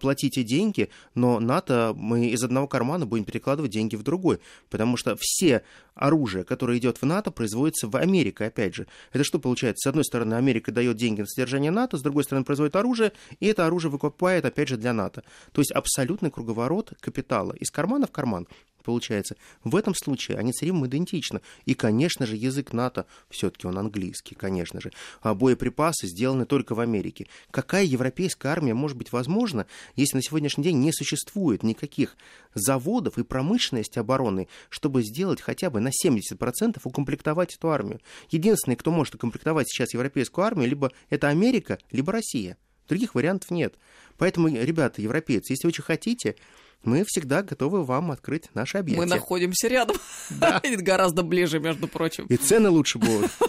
платите 0.00 0.42
деньги, 0.42 0.88
но 1.14 1.40
НАТО 1.40 1.92
мы 1.96 2.26
из 2.28 2.42
одного 2.42 2.66
кармана 2.68 3.06
будем 3.06 3.24
перекладывать 3.24 3.70
деньги 3.72 3.96
в 3.96 4.02
другой, 4.02 4.40
потому 4.70 4.96
что 4.96 5.16
все 5.18 5.62
оружие, 5.94 6.44
которое 6.44 6.78
идет 6.78 6.98
в 6.98 7.06
НАТО, 7.06 7.30
производится 7.30 7.88
в 7.88 7.96
Америке, 7.96 8.44
опять 8.44 8.74
же. 8.74 8.86
Это 9.12 9.24
что 9.24 9.38
получается? 9.38 9.88
С 9.88 9.90
одной 9.90 10.04
стороны, 10.04 10.34
Америка 10.34 10.72
дает 10.72 10.96
деньги 10.96 11.20
на 11.20 11.26
содержание 11.26 11.70
НАТО, 11.70 11.96
с 11.96 12.02
другой 12.02 12.24
стороны, 12.24 12.44
производит 12.44 12.76
оружие, 12.76 13.12
и 13.40 13.46
это 13.46 13.66
оружие 13.66 13.90
выкупает, 13.90 14.44
опять 14.44 14.68
же, 14.68 14.76
для 14.76 14.92
НАТО. 14.92 15.24
То 15.52 15.60
есть 15.60 15.72
абсолютный 15.72 16.30
круговорот 16.30 16.92
капитала 17.00 17.52
из 17.52 17.70
кармана 17.70 18.06
в 18.06 18.12
карман 18.12 18.46
получается. 18.86 19.36
В 19.64 19.76
этом 19.76 19.94
случае 19.94 20.38
они 20.38 20.52
с 20.52 20.62
идентичны. 20.62 21.42
И, 21.66 21.74
конечно 21.74 22.24
же, 22.24 22.36
язык 22.36 22.72
НАТО, 22.72 23.06
все-таки 23.28 23.66
он 23.66 23.76
английский, 23.78 24.34
конечно 24.34 24.80
же. 24.80 24.92
А 25.20 25.34
боеприпасы 25.34 26.06
сделаны 26.06 26.46
только 26.46 26.74
в 26.74 26.80
Америке. 26.80 27.26
Какая 27.50 27.84
европейская 27.84 28.48
армия 28.48 28.74
может 28.74 28.96
быть 28.96 29.12
возможна, 29.12 29.66
если 29.96 30.16
на 30.16 30.22
сегодняшний 30.22 30.64
день 30.64 30.78
не 30.78 30.92
существует 30.92 31.62
никаких 31.62 32.16
заводов 32.54 33.18
и 33.18 33.24
промышленности 33.24 33.98
обороны, 33.98 34.48
чтобы 34.70 35.02
сделать 35.02 35.40
хотя 35.40 35.68
бы 35.68 35.80
на 35.80 35.90
70% 35.90 36.80
укомплектовать 36.82 37.56
эту 37.56 37.70
армию? 37.70 38.00
Единственный, 38.30 38.76
кто 38.76 38.90
может 38.90 39.16
укомплектовать 39.16 39.68
сейчас 39.68 39.92
европейскую 39.94 40.44
армию, 40.46 40.68
либо 40.68 40.92
это 41.10 41.28
Америка, 41.28 41.78
либо 41.90 42.12
Россия. 42.12 42.56
Других 42.88 43.16
вариантов 43.16 43.50
нет. 43.50 43.74
Поэтому, 44.16 44.48
ребята, 44.48 45.02
европейцы, 45.02 45.52
если 45.52 45.66
вы 45.66 45.70
очень 45.70 45.82
хотите, 45.82 46.36
мы 46.82 47.04
всегда 47.06 47.42
готовы 47.42 47.84
вам 47.84 48.10
открыть 48.10 48.54
наши 48.54 48.78
объекты. 48.78 49.04
Мы 49.04 49.06
находимся 49.06 49.68
рядом. 49.68 49.96
Да. 50.30 50.62
Гораздо 50.78 51.22
ближе, 51.22 51.58
между 51.58 51.88
прочим. 51.88 52.26
И 52.26 52.36
цены 52.36 52.70
лучше 52.70 52.98
будут. 52.98 53.30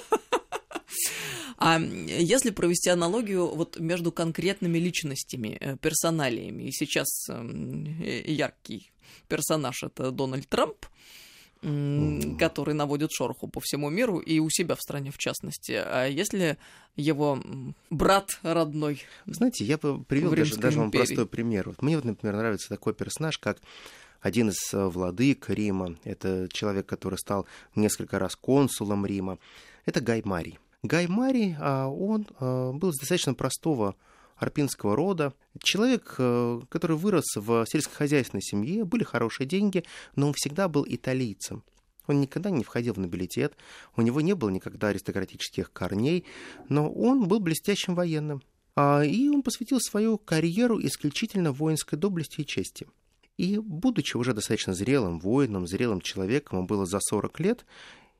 А 1.59 1.79
если 1.79 2.51
провести 2.51 2.91
аналогию 2.91 3.47
вот 3.47 3.79
между 3.79 4.11
конкретными 4.11 4.77
личностями, 4.77 5.57
э, 5.59 5.75
персоналиями, 5.77 6.65
и 6.65 6.71
сейчас 6.71 7.27
эм, 7.29 7.99
э, 7.99 8.21
яркий 8.31 8.91
персонаж 9.27 9.81
это 9.81 10.11
Дональд 10.11 10.47
Трамп, 10.47 10.85
который 12.39 12.73
наводит 12.73 13.11
шороху 13.11 13.47
по 13.47 13.59
всему 13.59 13.89
миру 13.89 14.19
и 14.19 14.39
у 14.39 14.49
себя 14.49 14.75
в 14.75 14.81
стране 14.81 15.11
в 15.11 15.17
частности. 15.17 15.73
А 15.73 16.05
если 16.05 16.57
его 16.95 17.41
брат 17.89 18.39
родной? 18.41 19.03
Знаете, 19.25 19.65
я 19.65 19.77
бы 19.77 20.03
привел 20.03 20.33
даже, 20.33 20.57
даже 20.57 20.79
вам 20.79 20.91
простой 20.91 21.25
пример. 21.25 21.69
Вот 21.69 21.81
мне 21.81 21.95
вот, 21.95 22.05
например, 22.05 22.35
нравится 22.35 22.69
такой 22.69 22.93
персонаж, 22.93 23.37
как 23.37 23.59
один 24.21 24.49
из 24.49 24.73
э, 24.73 24.85
владык 24.87 25.49
Рима. 25.49 25.97
Это 26.03 26.47
человек, 26.51 26.85
который 26.85 27.17
стал 27.17 27.45
несколько 27.75 28.19
раз 28.19 28.35
консулом 28.35 29.05
Рима. 29.05 29.37
Это 29.85 30.01
Гай 30.01 30.21
Марий. 30.23 30.59
Гай 30.83 31.07
Марий, 31.07 31.55
а, 31.59 31.87
он 31.87 32.27
а, 32.39 32.71
был 32.71 32.91
достаточно 32.91 33.33
простого 33.33 33.95
арпинского 34.37 34.95
рода. 34.95 35.33
Человек, 35.61 36.15
э, 36.17 36.61
который 36.69 36.97
вырос 36.97 37.35
в 37.35 37.65
сельскохозяйственной 37.67 38.41
семье, 38.41 38.85
были 38.85 39.03
хорошие 39.03 39.47
деньги, 39.47 39.83
но 40.15 40.27
он 40.27 40.33
всегда 40.33 40.67
был 40.67 40.85
италийцем. 40.87 41.63
Он 42.07 42.21
никогда 42.21 42.49
не 42.49 42.63
входил 42.63 42.93
в 42.93 42.99
нобилитет, 42.99 43.55
у 43.95 44.01
него 44.01 44.21
не 44.21 44.33
было 44.33 44.49
никогда 44.49 44.87
аристократических 44.87 45.73
корней, 45.73 46.25
но 46.69 46.89
он 46.89 47.27
был 47.27 47.39
блестящим 47.39 47.95
военным. 47.95 48.41
А, 48.75 49.03
и 49.03 49.27
он 49.27 49.41
посвятил 49.41 49.79
свою 49.81 50.17
карьеру 50.17 50.79
исключительно 50.79 51.51
воинской 51.51 51.97
доблести 51.97 52.41
и 52.41 52.45
чести. 52.45 52.87
И, 53.37 53.59
будучи 53.59 54.17
уже 54.17 54.33
достаточно 54.33 54.73
зрелым 54.73 55.19
воином, 55.19 55.67
зрелым 55.67 56.01
человеком, 56.01 56.59
ему 56.59 56.67
было 56.67 56.85
за 56.85 56.99
40 56.99 57.39
лет, 57.39 57.65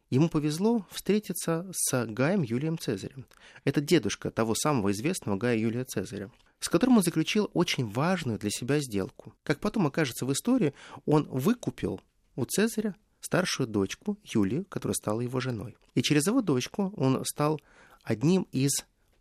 Ему 0.09 0.29
повезло 0.29 0.85
встретиться 0.89 1.69
с 1.71 2.05
Гаем 2.05 2.41
Юлием 2.41 2.77
Цезарем. 2.77 3.25
Это 3.65 3.81
дедушка 3.81 4.31
того 4.31 4.55
самого 4.55 4.91
известного 4.91 5.37
Гая 5.37 5.57
Юлия 5.57 5.83
Цезаря 5.83 6.31
с 6.59 6.69
которым 6.69 6.97
он 6.97 7.03
заключил 7.03 7.49
очень 7.53 7.89
важную 7.89 8.39
для 8.39 8.49
себя 8.49 8.79
сделку. 8.79 9.33
Как 9.43 9.59
потом 9.59 9.87
окажется 9.87 10.25
в 10.25 10.33
истории, 10.33 10.73
он 11.05 11.27
выкупил 11.29 12.01
у 12.35 12.45
Цезаря 12.45 12.95
старшую 13.21 13.67
дочку 13.67 14.17
Юлию, 14.23 14.65
которая 14.65 14.95
стала 14.95 15.21
его 15.21 15.39
женой. 15.39 15.77
И 15.95 16.01
через 16.01 16.27
его 16.27 16.41
дочку 16.41 16.93
он 16.95 17.23
стал 17.25 17.61
одним 18.03 18.47
из 18.51 18.71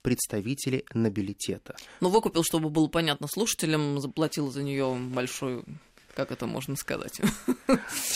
представителей 0.02 0.84
нобилитета. 0.94 1.76
Ну, 2.00 2.10
выкупил, 2.10 2.44
чтобы 2.44 2.70
было 2.70 2.86
понятно 2.86 3.26
слушателям, 3.26 4.00
заплатил 4.00 4.50
за 4.50 4.62
нее 4.62 4.94
большую, 4.94 5.64
как 6.14 6.30
это 6.30 6.46
можно 6.46 6.76
сказать, 6.76 7.20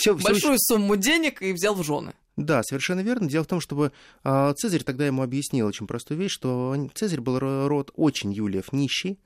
большую 0.05 0.57
сумму 0.57 0.95
денег 0.95 1.41
и 1.41 1.51
взял 1.51 1.75
в 1.75 1.83
жены. 1.83 2.13
Да, 2.37 2.63
совершенно 2.63 3.01
верно. 3.01 3.27
Дело 3.27 3.43
в 3.43 3.47
том, 3.47 3.59
чтобы 3.59 3.91
э, 4.23 4.53
Цезарь 4.57 4.83
тогда 4.83 5.05
ему 5.05 5.21
объяснил 5.21 5.67
очень 5.67 5.85
простую 5.85 6.17
вещь, 6.17 6.31
что 6.31 6.75
Цезарь 6.93 7.19
был 7.19 7.39
род 7.39 7.91
очень 7.95 8.31
Юлиев 8.31 8.71
нищий, 8.71 9.19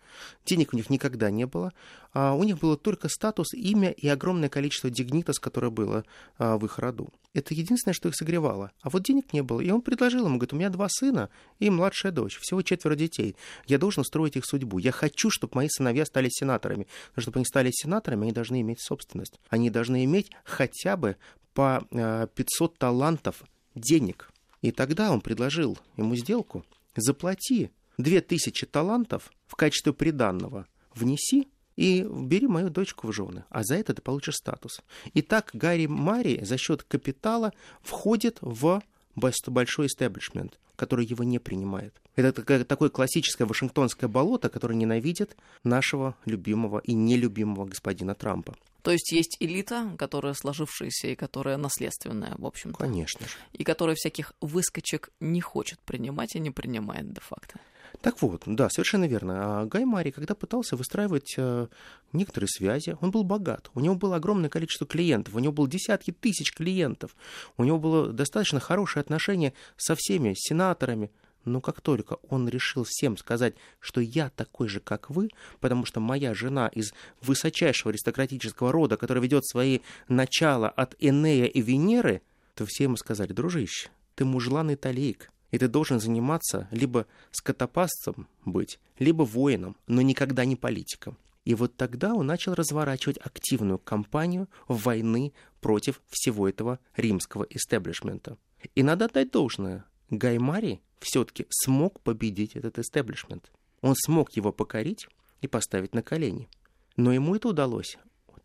денег 0.46 0.74
у 0.74 0.76
них 0.76 0.90
никогда 0.90 1.30
не 1.30 1.46
было, 1.46 1.72
а 2.14 2.34
у 2.34 2.44
них 2.44 2.58
было 2.60 2.78
только 2.78 3.08
статус, 3.08 3.54
имя 3.54 3.92
и 3.92 4.08
огромное 4.08 4.50
количество 4.50 4.90
дигнитас, 4.90 5.40
которое 5.40 5.70
было 5.70 6.04
э, 6.40 6.56
в 6.56 6.66
их 6.66 6.80
роду. 6.80 7.14
Это 7.36 7.54
единственное, 7.54 7.94
что 7.94 8.08
их 8.08 8.16
согревало. 8.16 8.72
А 8.82 8.90
вот 8.90 9.04
денег 9.04 9.34
не 9.34 9.44
было. 9.44 9.60
И 9.60 9.70
он 9.70 9.82
предложил 9.82 10.26
ему, 10.26 10.38
говорит, 10.38 10.54
у 10.54 10.56
меня 10.56 10.70
два 10.70 10.88
сына 10.90 11.30
и 11.60 11.70
младшая 11.70 12.14
дочь. 12.14 12.38
Всего 12.40 12.62
четверо 12.62 12.96
детей. 12.96 13.36
Я 13.68 13.78
должен 13.78 14.02
устроить 14.02 14.38
их 14.38 14.46
судьбу. 14.46 14.78
Я 14.78 14.94
хочу, 14.94 15.30
чтобы 15.30 15.52
мои 15.56 15.68
сыновья 15.70 16.06
стали 16.06 16.30
сенаторами. 16.32 16.88
Но 17.14 17.22
чтобы 17.22 17.40
они 17.40 17.46
стали 17.46 17.72
сенаторами, 17.74 18.24
они 18.24 18.32
должны 18.32 18.62
иметь 18.62 18.80
собственность. 18.80 19.38
Они 19.50 19.70
должны 19.70 20.06
иметь 20.06 20.32
хотя 20.46 20.96
бы 20.96 21.18
по 21.54 21.86
500 21.92 22.74
э, 22.74 22.78
талантов 22.78 23.44
денег. 23.76 24.32
И 24.62 24.72
тогда 24.72 25.12
он 25.12 25.20
предложил 25.20 25.78
ему 25.98 26.16
сделку. 26.16 26.66
Заплати 26.96 27.70
2000 27.98 28.66
талантов 28.68 29.30
в 29.48 29.58
качестве 29.58 29.92
приданного. 29.92 30.68
Внеси 30.94 31.50
и 31.76 32.08
бери 32.10 32.48
мою 32.48 32.70
дочку 32.70 33.08
в 33.08 33.14
жены, 33.14 33.44
а 33.50 33.64
за 33.64 33.76
это 33.76 33.94
ты 33.94 34.02
получишь 34.02 34.36
статус. 34.36 34.82
И 35.14 35.22
так 35.22 35.52
Гарри 35.54 35.88
Мари 35.88 36.44
за 36.44 36.58
счет 36.58 36.84
капитала 36.84 37.54
входит 37.82 38.38
в 38.42 38.82
большой 39.16 39.88
истеблишмент, 39.88 40.60
который 40.76 41.06
его 41.06 41.24
не 41.24 41.40
принимает. 41.40 41.94
Это 42.16 42.66
такое 42.66 42.90
классическое 42.90 43.48
вашингтонское 43.48 44.10
болото, 44.10 44.50
которое 44.50 44.76
ненавидит 44.76 45.36
нашего 45.64 46.16
любимого 46.26 46.80
и 46.80 46.94
нелюбимого 46.94 47.66
господина 47.66 48.16
Трампа. 48.16 48.56
То 48.82 48.92
есть 48.92 49.12
есть 49.12 49.38
элита, 49.40 49.92
которая 49.98 50.34
сложившаяся 50.34 51.08
и 51.08 51.16
которая 51.16 51.58
наследственная, 51.58 52.36
в 52.38 52.46
общем-то. 52.46 52.78
Конечно 52.78 53.26
же. 53.26 53.34
И 53.54 53.64
которая 53.64 53.96
всяких 53.96 54.34
выскочек 54.42 55.10
не 55.20 55.42
хочет 55.42 55.80
принимать 55.80 56.36
и 56.36 56.40
не 56.40 56.52
принимает 56.52 57.12
де-факто. 57.12 57.60
Так 58.02 58.22
вот, 58.22 58.44
да, 58.46 58.70
совершенно 58.70 59.06
верно. 59.06 59.62
А 59.62 59.66
Гай 59.66 59.86
Мари, 59.86 60.12
когда 60.12 60.36
пытался 60.36 60.76
выстраивать 60.76 61.36
э, 61.38 61.68
некоторые 62.14 62.48
связи, 62.48 62.98
он 63.02 63.12
был 63.12 63.24
богат. 63.24 63.70
У 63.74 63.80
него 63.80 63.96
было 63.96 64.16
огромное 64.18 64.50
количество 64.50 64.86
клиентов, 64.88 65.36
у 65.36 65.40
него 65.40 65.54
было 65.54 65.68
десятки 65.68 66.12
тысяч 66.12 66.54
клиентов, 66.54 67.16
у 67.58 67.64
него 67.64 67.80
было 67.80 68.12
достаточно 68.12 68.60
хорошее 68.60 69.02
отношение 69.02 69.54
со 69.78 69.96
всеми 69.96 70.34
сенаторами. 70.36 71.12
Но 71.46 71.62
как 71.62 71.80
только 71.82 72.18
он 72.28 72.50
решил 72.50 72.84
всем 72.88 73.18
сказать, 73.18 73.54
что 73.80 74.02
я 74.02 74.32
такой 74.32 74.68
же, 74.68 74.80
как 74.80 75.12
вы, 75.12 75.30
потому 75.60 75.86
что 75.86 76.00
моя 76.00 76.34
жена 76.34 76.68
из 76.70 76.94
высочайшего 77.22 77.92
аристократического 77.92 78.72
рода, 78.72 78.98
который 78.98 79.22
ведет 79.22 79.46
свои 79.46 79.80
начала 80.08 80.70
от 80.70 80.96
Энея 80.98 81.46
и 81.46 81.62
Венеры, 81.62 82.24
то 82.56 82.66
все 82.66 82.86
ему 82.86 82.98
сказали, 82.98 83.32
дружище, 83.32 83.90
ты 84.16 84.26
мужлан 84.26 84.72
и 84.72 84.76
талик, 84.76 85.30
и 85.56 85.58
ты 85.58 85.70
должен 85.70 86.02
заниматься 86.02 86.68
либо 86.70 87.08
скотопасцем 87.32 88.28
быть, 88.44 88.78
либо 89.00 89.24
воином, 89.24 89.78
но 89.88 90.02
никогда 90.02 90.44
не 90.44 90.58
политиком. 90.58 91.18
И 91.46 91.56
вот 91.56 91.78
тогда 91.78 92.14
он 92.14 92.26
начал 92.26 92.56
разворачивать 92.56 93.18
активную 93.20 93.80
кампанию 93.80 94.50
войны 94.68 95.32
против 95.62 96.02
всего 96.10 96.50
этого 96.50 96.78
римского 96.98 97.48
истеблишмента. 97.50 98.38
И 98.76 98.84
надо 98.84 99.06
отдать 99.06 99.32
должное. 99.32 99.86
Гаймари 100.10 100.82
все-таки 101.00 101.46
смог 101.48 102.02
победить 102.02 102.58
этот 102.58 102.78
истеблишмент. 102.78 103.50
Он 103.80 103.96
смог 103.96 104.34
его 104.34 104.52
покорить 104.52 105.08
и 105.40 105.48
поставить 105.48 105.96
на 105.96 106.04
колени. 106.04 106.50
Но 106.98 107.14
ему 107.14 107.34
это 107.34 107.48
удалось 107.48 107.98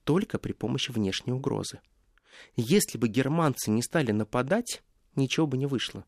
только 0.04 0.38
при 0.38 0.52
помощи 0.52 0.92
внешней 0.92 1.32
угрозы. 1.32 1.80
Если 2.54 2.98
бы 2.98 3.08
германцы 3.08 3.72
не 3.72 3.82
стали 3.82 4.12
нападать, 4.12 4.84
ничего 5.16 5.48
бы 5.48 5.58
не 5.58 5.66
вышло 5.66 6.04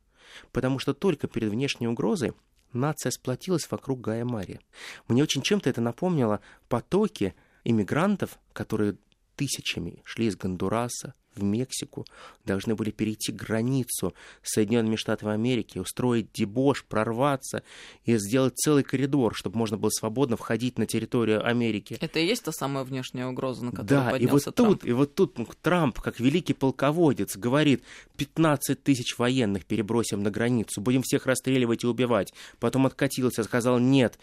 потому 0.53 0.79
что 0.79 0.95
только 0.95 1.29
перед 1.29 1.51
внешней 1.51 1.89
угрозой 1.89 2.33
нация 2.73 3.11
сплотилась 3.11 3.71
вокруг 3.71 4.01
Гая 4.01 4.25
Мария. 4.25 4.61
Мне 5.09 5.23
очень 5.23 5.43
чем-то 5.43 5.69
это 5.69 5.81
напомнило 5.81 6.41
потоки 6.69 7.35
иммигрантов, 7.65 8.39
которые 8.53 8.97
тысячами 9.37 10.01
шли 10.05 10.27
из 10.27 10.37
Гондураса, 10.37 11.15
в 11.35 11.43
Мексику, 11.43 12.07
должны 12.45 12.75
были 12.75 12.91
перейти 12.91 13.33
границу 13.33 14.15
с 14.43 14.55
Соединенными 14.55 14.97
Штатами 14.97 15.33
Америки, 15.33 15.79
устроить 15.79 16.33
дебош, 16.33 16.85
прорваться 16.85 17.63
и 18.05 18.17
сделать 18.17 18.57
целый 18.57 18.83
коридор, 18.83 19.35
чтобы 19.35 19.59
можно 19.59 19.77
было 19.77 19.91
свободно 19.91 20.37
входить 20.37 20.79
на 20.79 20.87
территорию 20.87 21.47
Америки. 21.47 21.97
Это 22.01 22.19
и 22.19 22.27
есть 22.27 22.45
та 22.45 22.53
самая 22.53 22.85
внешняя 22.85 23.27
угроза, 23.27 23.65
на 23.65 23.71
которую 23.71 23.89
да, 23.89 24.11
поднялся 24.11 24.25
и 24.25 24.47
вот 24.47 24.55
Трамп. 24.55 24.81
тут, 24.81 24.89
и 24.89 24.93
вот 24.93 25.15
тут 25.15 25.61
Трамп, 25.63 26.01
как 26.01 26.21
великий 26.21 26.55
полководец, 26.55 27.37
говорит, 27.37 27.83
15 28.17 28.83
тысяч 28.83 29.19
военных 29.19 29.65
перебросим 29.65 30.23
на 30.23 30.31
границу, 30.31 30.81
будем 30.81 31.03
всех 31.03 31.27
расстреливать 31.27 31.85
и 31.85 31.87
убивать. 31.87 32.33
Потом 32.59 32.87
откатился, 32.87 33.45
сказал, 33.45 33.79
нет, 33.79 34.19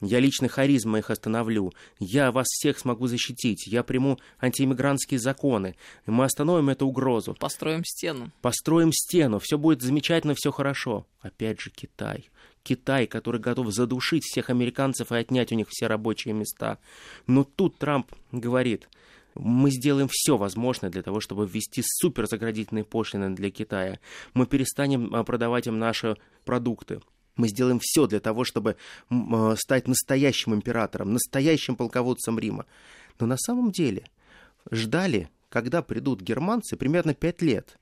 я 0.00 0.20
лично 0.20 0.48
харизма 0.48 0.98
их 0.98 1.10
остановлю. 1.10 1.72
Я 1.98 2.30
вас 2.32 2.46
всех 2.48 2.78
смогу 2.78 3.06
защитить. 3.06 3.66
Я 3.66 3.82
приму 3.82 4.18
антииммигрантские 4.38 5.18
законы. 5.18 5.76
Мы 6.06 6.24
остановим 6.24 6.53
эту 6.60 6.86
угрозу. 6.86 7.34
Построим 7.38 7.84
стену. 7.84 8.30
Построим 8.40 8.92
стену. 8.92 9.38
Все 9.38 9.58
будет 9.58 9.82
замечательно, 9.82 10.34
все 10.34 10.50
хорошо. 10.52 11.06
Опять 11.20 11.60
же 11.60 11.70
Китай. 11.70 12.30
Китай, 12.62 13.06
который 13.06 13.40
готов 13.40 13.72
задушить 13.72 14.24
всех 14.24 14.50
американцев 14.50 15.12
и 15.12 15.16
отнять 15.16 15.52
у 15.52 15.54
них 15.54 15.66
все 15.68 15.86
рабочие 15.86 16.34
места. 16.34 16.78
Но 17.26 17.44
тут 17.44 17.78
Трамп 17.78 18.10
говорит, 18.32 18.88
мы 19.34 19.70
сделаем 19.70 20.08
все 20.10 20.36
возможное 20.36 20.90
для 20.90 21.02
того, 21.02 21.20
чтобы 21.20 21.46
ввести 21.46 21.82
суперзаградительные 21.84 22.84
пошлины 22.84 23.34
для 23.34 23.50
Китая. 23.50 23.98
Мы 24.32 24.46
перестанем 24.46 25.14
а, 25.14 25.24
продавать 25.24 25.66
им 25.66 25.78
наши 25.78 26.16
продукты. 26.44 27.00
Мы 27.36 27.48
сделаем 27.48 27.80
все 27.82 28.06
для 28.06 28.20
того, 28.20 28.44
чтобы 28.44 28.76
э, 29.10 29.54
стать 29.58 29.88
настоящим 29.88 30.54
императором, 30.54 31.12
настоящим 31.12 31.74
полководцем 31.74 32.38
Рима. 32.38 32.64
Но 33.18 33.26
на 33.26 33.36
самом 33.36 33.72
деле 33.72 34.04
ждали, 34.70 35.28
когда 35.54 35.82
придут 35.82 36.20
германцы, 36.20 36.76
примерно 36.76 37.14
пять 37.14 37.40
лет. 37.40 37.78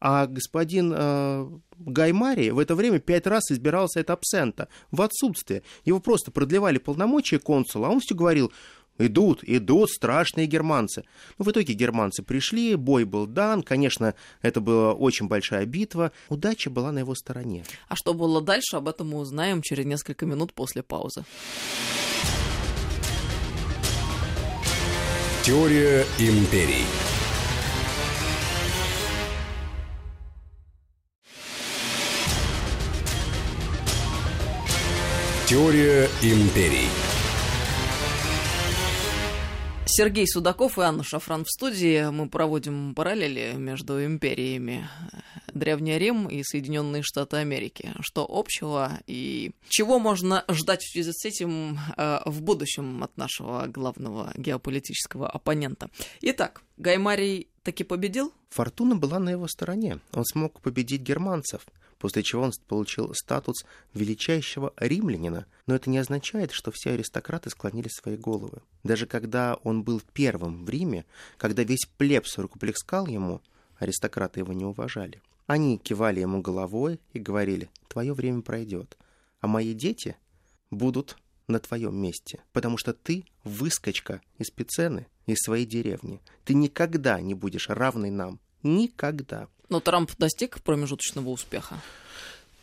А 0.00 0.26
господин 0.26 0.92
э, 0.94 1.48
Гаймари 1.78 2.50
в 2.50 2.58
это 2.58 2.74
время 2.74 2.98
пять 2.98 3.28
раз 3.28 3.52
избирался 3.52 4.00
от 4.00 4.10
абсента 4.10 4.66
в 4.90 5.00
отсутствие. 5.00 5.62
Его 5.84 6.00
просто 6.00 6.32
продлевали 6.32 6.78
полномочия 6.78 7.38
консула, 7.38 7.86
а 7.86 7.90
он 7.90 8.00
все 8.00 8.16
говорил, 8.16 8.52
Идут, 8.96 9.40
идут 9.42 9.90
страшные 9.90 10.46
германцы. 10.46 11.02
Ну, 11.38 11.44
в 11.44 11.50
итоге 11.50 11.74
германцы 11.74 12.22
пришли, 12.22 12.76
бой 12.76 13.04
был 13.04 13.26
дан. 13.26 13.64
Конечно, 13.64 14.14
это 14.40 14.60
была 14.60 14.92
очень 14.92 15.26
большая 15.26 15.66
битва. 15.66 16.12
Удача 16.28 16.70
была 16.70 16.92
на 16.92 17.00
его 17.00 17.16
стороне. 17.16 17.64
А 17.88 17.96
что 17.96 18.14
было 18.14 18.40
дальше, 18.40 18.76
об 18.76 18.86
этом 18.86 19.08
мы 19.08 19.18
узнаем 19.18 19.62
через 19.62 19.84
несколько 19.84 20.26
минут 20.26 20.52
после 20.52 20.84
паузы. 20.84 21.24
Теория 25.44 26.06
империй. 26.18 26.86
Теория 35.46 36.08
империй. 36.22 36.88
Сергей 39.84 40.26
Судаков 40.26 40.78
и 40.78 40.80
Анна 40.80 41.04
Шафран 41.04 41.44
в 41.44 41.50
студии. 41.50 42.08
Мы 42.08 42.30
проводим 42.30 42.94
параллели 42.94 43.52
между 43.54 44.02
империями 44.02 44.88
Древний 45.54 45.98
Рим 45.98 46.28
и 46.28 46.42
Соединенные 46.42 47.02
Штаты 47.02 47.38
Америки. 47.38 47.92
Что 48.00 48.26
общего 48.28 49.00
и 49.06 49.52
чего 49.68 49.98
можно 49.98 50.44
ждать 50.50 50.82
в 50.82 50.92
связи 50.92 51.12
с 51.12 51.24
этим 51.24 51.78
э, 51.96 52.20
в 52.26 52.42
будущем 52.42 53.02
от 53.02 53.16
нашего 53.16 53.66
главного 53.66 54.32
геополитического 54.36 55.28
оппонента. 55.28 55.90
Итак, 56.20 56.62
Гаймарий 56.76 57.48
таки 57.62 57.84
победил? 57.84 58.32
Фортуна 58.50 58.96
была 58.96 59.18
на 59.18 59.30
его 59.30 59.48
стороне. 59.48 60.00
Он 60.12 60.24
смог 60.24 60.60
победить 60.60 61.02
германцев– 61.02 61.66
после 62.04 62.22
чего 62.22 62.42
он 62.42 62.52
получил 62.68 63.14
статус 63.14 63.64
величайшего 63.94 64.74
римлянина, 64.76 65.46
но 65.66 65.74
это 65.74 65.88
не 65.88 65.96
означает, 65.96 66.52
что 66.52 66.70
все 66.70 66.90
аристократы 66.90 67.48
склонили 67.48 67.88
свои 67.88 68.18
головы. 68.18 68.60
Даже 68.82 69.06
когда 69.06 69.54
он 69.62 69.84
был 69.84 70.02
первым 70.12 70.66
в 70.66 70.68
Риме, 70.68 71.06
когда 71.38 71.62
весь 71.62 71.86
плебс 71.96 72.36
рукоплескал 72.36 73.06
ему, 73.06 73.40
аристократы 73.78 74.40
его 74.40 74.52
не 74.52 74.66
уважали. 74.66 75.22
Они 75.46 75.78
кивали 75.78 76.20
ему 76.20 76.40
головой 76.40 77.00
и 77.12 77.18
говорили, 77.18 77.68
твое 77.88 78.14
время 78.14 78.42
пройдет, 78.42 78.96
а 79.40 79.46
мои 79.46 79.74
дети 79.74 80.16
будут 80.70 81.18
на 81.48 81.58
твоем 81.58 81.94
месте, 81.96 82.42
потому 82.52 82.78
что 82.78 82.94
ты 82.94 83.24
выскочка 83.44 84.22
из 84.38 84.50
Пицены, 84.50 85.06
из 85.26 85.38
своей 85.38 85.66
деревни. 85.66 86.20
Ты 86.44 86.54
никогда 86.54 87.20
не 87.20 87.34
будешь 87.34 87.68
равной 87.68 88.10
нам. 88.10 88.40
Никогда. 88.62 89.48
Но 89.68 89.80
Трамп 89.80 90.10
достиг 90.16 90.62
промежуточного 90.62 91.28
успеха. 91.28 91.80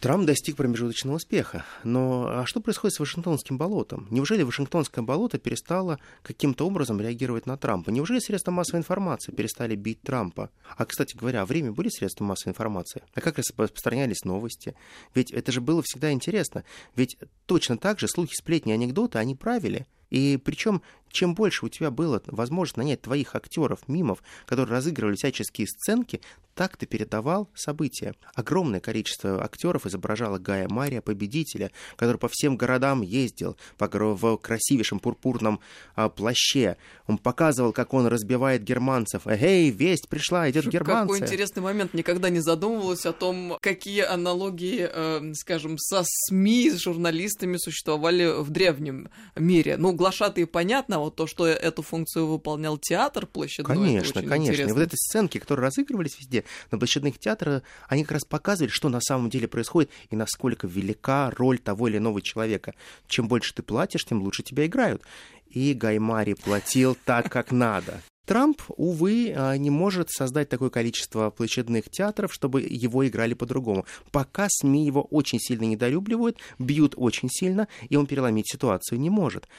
Трамп 0.01 0.25
достиг 0.25 0.55
промежуточного 0.55 1.17
успеха. 1.17 1.63
Но 1.83 2.25
а 2.27 2.47
что 2.47 2.59
происходит 2.59 2.95
с 2.95 2.99
Вашингтонским 2.99 3.59
болотом? 3.59 4.07
Неужели 4.09 4.41
Вашингтонское 4.41 5.05
болото 5.05 5.37
перестало 5.37 5.99
каким-то 6.23 6.65
образом 6.65 6.99
реагировать 6.99 7.45
на 7.45 7.55
Трампа? 7.55 7.91
Неужели 7.91 8.17
средства 8.17 8.49
массовой 8.49 8.79
информации 8.79 9.31
перестали 9.31 9.75
бить 9.75 10.01
Трампа? 10.01 10.49
А, 10.75 10.85
кстати 10.85 11.15
говоря, 11.15 11.45
в 11.45 11.49
время 11.49 11.71
были 11.71 11.89
средства 11.89 12.23
массовой 12.23 12.53
информации? 12.53 13.03
А 13.13 13.21
как 13.21 13.37
распространялись 13.37 14.25
новости? 14.25 14.73
Ведь 15.13 15.29
это 15.29 15.51
же 15.51 15.61
было 15.61 15.83
всегда 15.83 16.11
интересно. 16.11 16.63
Ведь 16.95 17.17
точно 17.45 17.77
так 17.77 17.99
же 17.99 18.07
слухи, 18.07 18.33
сплетни, 18.33 18.71
анекдоты, 18.71 19.19
они 19.19 19.35
правили. 19.35 19.85
И 20.09 20.39
причем 20.43 20.81
чем 21.11 21.35
больше 21.35 21.65
у 21.65 21.69
тебя 21.69 21.91
было 21.91 22.21
возможность 22.27 22.77
нанять 22.77 23.01
твоих 23.01 23.35
актеров, 23.35 23.87
мимов, 23.87 24.23
которые 24.45 24.75
разыгрывали 24.75 25.15
всяческие 25.15 25.67
сценки, 25.67 26.21
так 26.55 26.77
ты 26.77 26.85
передавал 26.85 27.49
события. 27.55 28.13
Огромное 28.35 28.79
количество 28.79 29.43
актеров 29.43 29.85
изображало 29.85 30.37
Гая 30.37 30.67
Мария, 30.69 31.01
победителя, 31.01 31.71
который 31.95 32.17
по 32.17 32.27
всем 32.27 32.57
городам 32.57 33.01
ездил 33.01 33.57
в 33.79 34.37
красивейшем 34.37 34.99
пурпурном 34.99 35.59
а, 35.95 36.09
плаще. 36.09 36.77
Он 37.07 37.17
показывал, 37.17 37.71
как 37.71 37.93
он 37.93 38.07
разбивает 38.07 38.63
германцев. 38.63 39.23
Эй, 39.25 39.69
весть 39.69 40.09
пришла, 40.09 40.49
идет 40.49 40.67
германцы. 40.67 41.13
Какой 41.13 41.19
интересный 41.19 41.63
момент. 41.63 41.93
Никогда 41.93 42.29
не 42.29 42.39
задумывалась 42.39 43.05
о 43.05 43.13
том, 43.13 43.57
какие 43.61 44.01
аналогии, 44.01 44.87
э, 44.91 45.33
скажем, 45.35 45.77
со 45.77 46.03
СМИ, 46.05 46.71
с 46.71 46.79
журналистами 46.79 47.57
существовали 47.57 48.41
в 48.41 48.49
древнем 48.49 49.09
мире. 49.35 49.77
Ну, 49.77 49.93
глашатые 49.93 50.47
понятно, 50.47 50.99
вот 51.05 51.15
то, 51.15 51.27
что 51.27 51.47
эту 51.47 51.81
функцию 51.81 52.27
выполнял 52.27 52.77
театр 52.77 53.25
площадной. 53.25 53.75
Конечно, 53.75 54.23
конечно. 54.23 54.51
Интересно. 54.51 54.69
И 54.69 54.73
вот 54.73 54.81
эти 54.87 54.95
сценки, 54.95 55.37
которые 55.37 55.65
разыгрывались 55.65 56.17
везде, 56.19 56.43
на 56.71 56.77
площадных 56.77 57.19
театрах, 57.19 57.63
они 57.87 58.03
как 58.03 58.13
раз 58.13 58.25
показывали, 58.25 58.71
что 58.71 58.89
на 58.89 59.01
самом 59.01 59.29
деле 59.29 59.47
происходит 59.47 59.89
и 60.09 60.15
насколько 60.15 60.67
велика 60.67 61.31
роль 61.31 61.59
того 61.59 61.87
или 61.87 61.97
иного 61.97 62.21
человека. 62.21 62.73
Чем 63.07 63.27
больше 63.27 63.53
ты 63.53 63.63
платишь, 63.63 64.05
тем 64.05 64.21
лучше 64.21 64.43
тебя 64.43 64.65
играют. 64.65 65.01
И 65.49 65.73
Гаймари 65.73 66.33
платил 66.33 66.97
так, 67.05 67.29
как 67.31 67.51
надо. 67.51 68.01
Трамп, 68.25 68.61
увы, 68.77 69.33
а, 69.35 69.57
не 69.57 69.69
может 69.69 70.09
создать 70.09 70.47
такое 70.47 70.69
количество 70.69 71.31
площадных 71.31 71.89
театров, 71.89 72.33
чтобы 72.33 72.61
его 72.61 73.05
играли 73.05 73.33
по-другому. 73.33 73.85
Пока 74.11 74.47
СМИ 74.49 74.85
его 74.85 75.01
очень 75.01 75.39
сильно 75.39 75.65
недолюбливают, 75.65 76.37
бьют 76.59 76.93
очень 76.95 77.29
сильно, 77.29 77.67
и 77.89 77.97
он 77.97 78.05
переломить 78.05 78.49
ситуацию 78.49 78.99
не 78.99 79.09
может. 79.09 79.49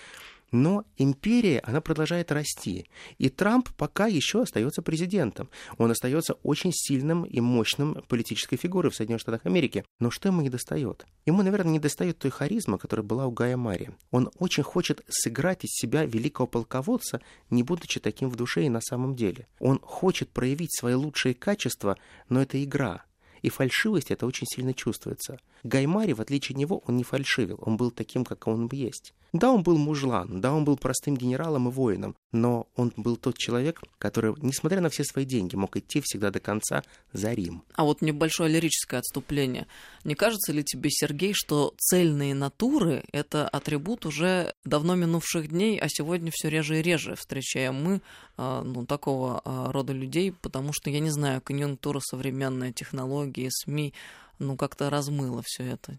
Но 0.53 0.85
империя, 0.99 1.61
она 1.61 1.81
продолжает 1.81 2.31
расти. 2.31 2.87
И 3.17 3.31
Трамп 3.31 3.71
пока 3.77 4.07
еще 4.07 4.43
остается 4.43 4.83
президентом. 4.83 5.49
Он 5.79 5.91
остается 5.91 6.35
очень 6.43 6.73
сильным 6.73 7.25
и 7.25 7.41
мощным 7.41 8.03
политической 8.07 8.57
фигурой 8.57 8.93
в 8.93 8.95
Соединенных 8.95 9.23
Штатах 9.23 9.47
Америки. 9.47 9.85
Но 9.99 10.11
что 10.11 10.29
ему 10.29 10.43
не 10.43 10.51
достает? 10.51 11.07
Ему, 11.25 11.43
наверное, 11.43 11.73
не 11.73 11.79
достает 11.79 12.19
той 12.19 12.31
харизмы, 12.31 12.79
которая 12.79 13.05
была 13.05 13.27
у 13.27 13.31
Гая 13.31 13.57
Мари. 13.57 13.93
Он 14.11 14.31
очень 14.39 14.63
хочет 14.63 15.03
сыграть 15.09 15.65
из 15.65 15.71
себя 15.71 16.05
великого 16.05 16.47
полководца, 16.47 17.23
не 17.49 17.63
будучи 17.63 17.99
таким 17.99 18.29
в 18.29 18.37
душе 18.37 18.65
и 18.65 18.69
на 18.69 18.83
самом 18.83 19.17
деле. 19.17 19.47
Он 19.59 19.81
хочет 19.83 20.29
проявить 20.29 20.77
свои 20.77 20.95
лучшие 20.95 21.35
качества, 21.35 21.97
но 22.29 22.43
это 22.43 22.63
игра. 22.63 23.05
И 23.41 23.49
фальшивость 23.49 24.11
это 24.11 24.27
очень 24.27 24.47
сильно 24.47 24.75
чувствуется. 24.75 25.39
Гаймари, 25.63 26.13
в 26.13 26.21
отличие 26.21 26.55
от 26.55 26.59
него, 26.59 26.83
он 26.87 26.97
не 26.97 27.05
фальшивил, 27.05 27.59
он 27.63 27.77
был 27.77 27.91
таким, 27.91 28.25
как 28.25 28.47
он 28.47 28.69
есть. 28.71 29.15
Да, 29.33 29.51
он 29.51 29.63
был 29.63 29.79
мужлан, 29.79 30.43
да, 30.43 30.53
он 30.53 30.65
был 30.65 30.77
простым 30.77 31.17
генералом 31.17 31.69
и 31.69 31.73
воином, 31.73 32.15
но 32.33 32.69
он 32.77 32.93
был 32.97 33.17
тот 33.17 33.39
человек, 33.39 33.81
который, 33.99 34.35
несмотря 34.43 34.83
на 34.83 34.91
все 34.91 35.05
свои 35.05 35.25
деньги, 35.25 35.57
мог 35.57 35.75
идти 35.75 36.03
всегда 36.05 36.31
до 36.31 36.39
конца 36.39 36.83
за 37.15 37.33
Рим. 37.33 37.63
А 37.75 37.85
вот 37.85 38.03
небольшое 38.03 38.53
лирическое 38.53 39.01
отступление. 39.01 39.67
Не 40.05 40.15
кажется 40.15 40.53
ли 40.53 40.63
тебе, 40.63 40.91
Сергей, 40.91 41.33
что 41.35 41.73
цельные 41.79 42.35
натуры— 42.35 43.05
это 43.13 43.49
атрибут 43.49 44.05
уже 44.05 44.53
давно 44.65 44.97
минувших 44.97 45.49
дней, 45.49 45.79
а 45.79 45.89
сегодня 45.89 46.31
все 46.31 46.51
реже 46.51 46.81
и 46.81 46.83
реже 46.83 47.15
встречаем 47.15 47.83
мы 47.83 48.03
а, 48.37 48.63
ну, 48.63 48.85
такого 48.85 49.41
а, 49.45 49.73
рода 49.73 49.95
людей, 49.95 50.33
потому 50.33 50.75
что, 50.75 50.91
я 50.91 51.01
не 51.01 51.11
знаю, 51.11 51.41
конъюнктура 51.41 52.01
современная, 52.01 52.73
технологии, 52.73 53.49
СМИ, 53.51 53.95
ну, 54.39 54.57
как-то 54.59 54.91
размыло 54.91 55.43
все 55.43 55.65
это. 55.65 55.99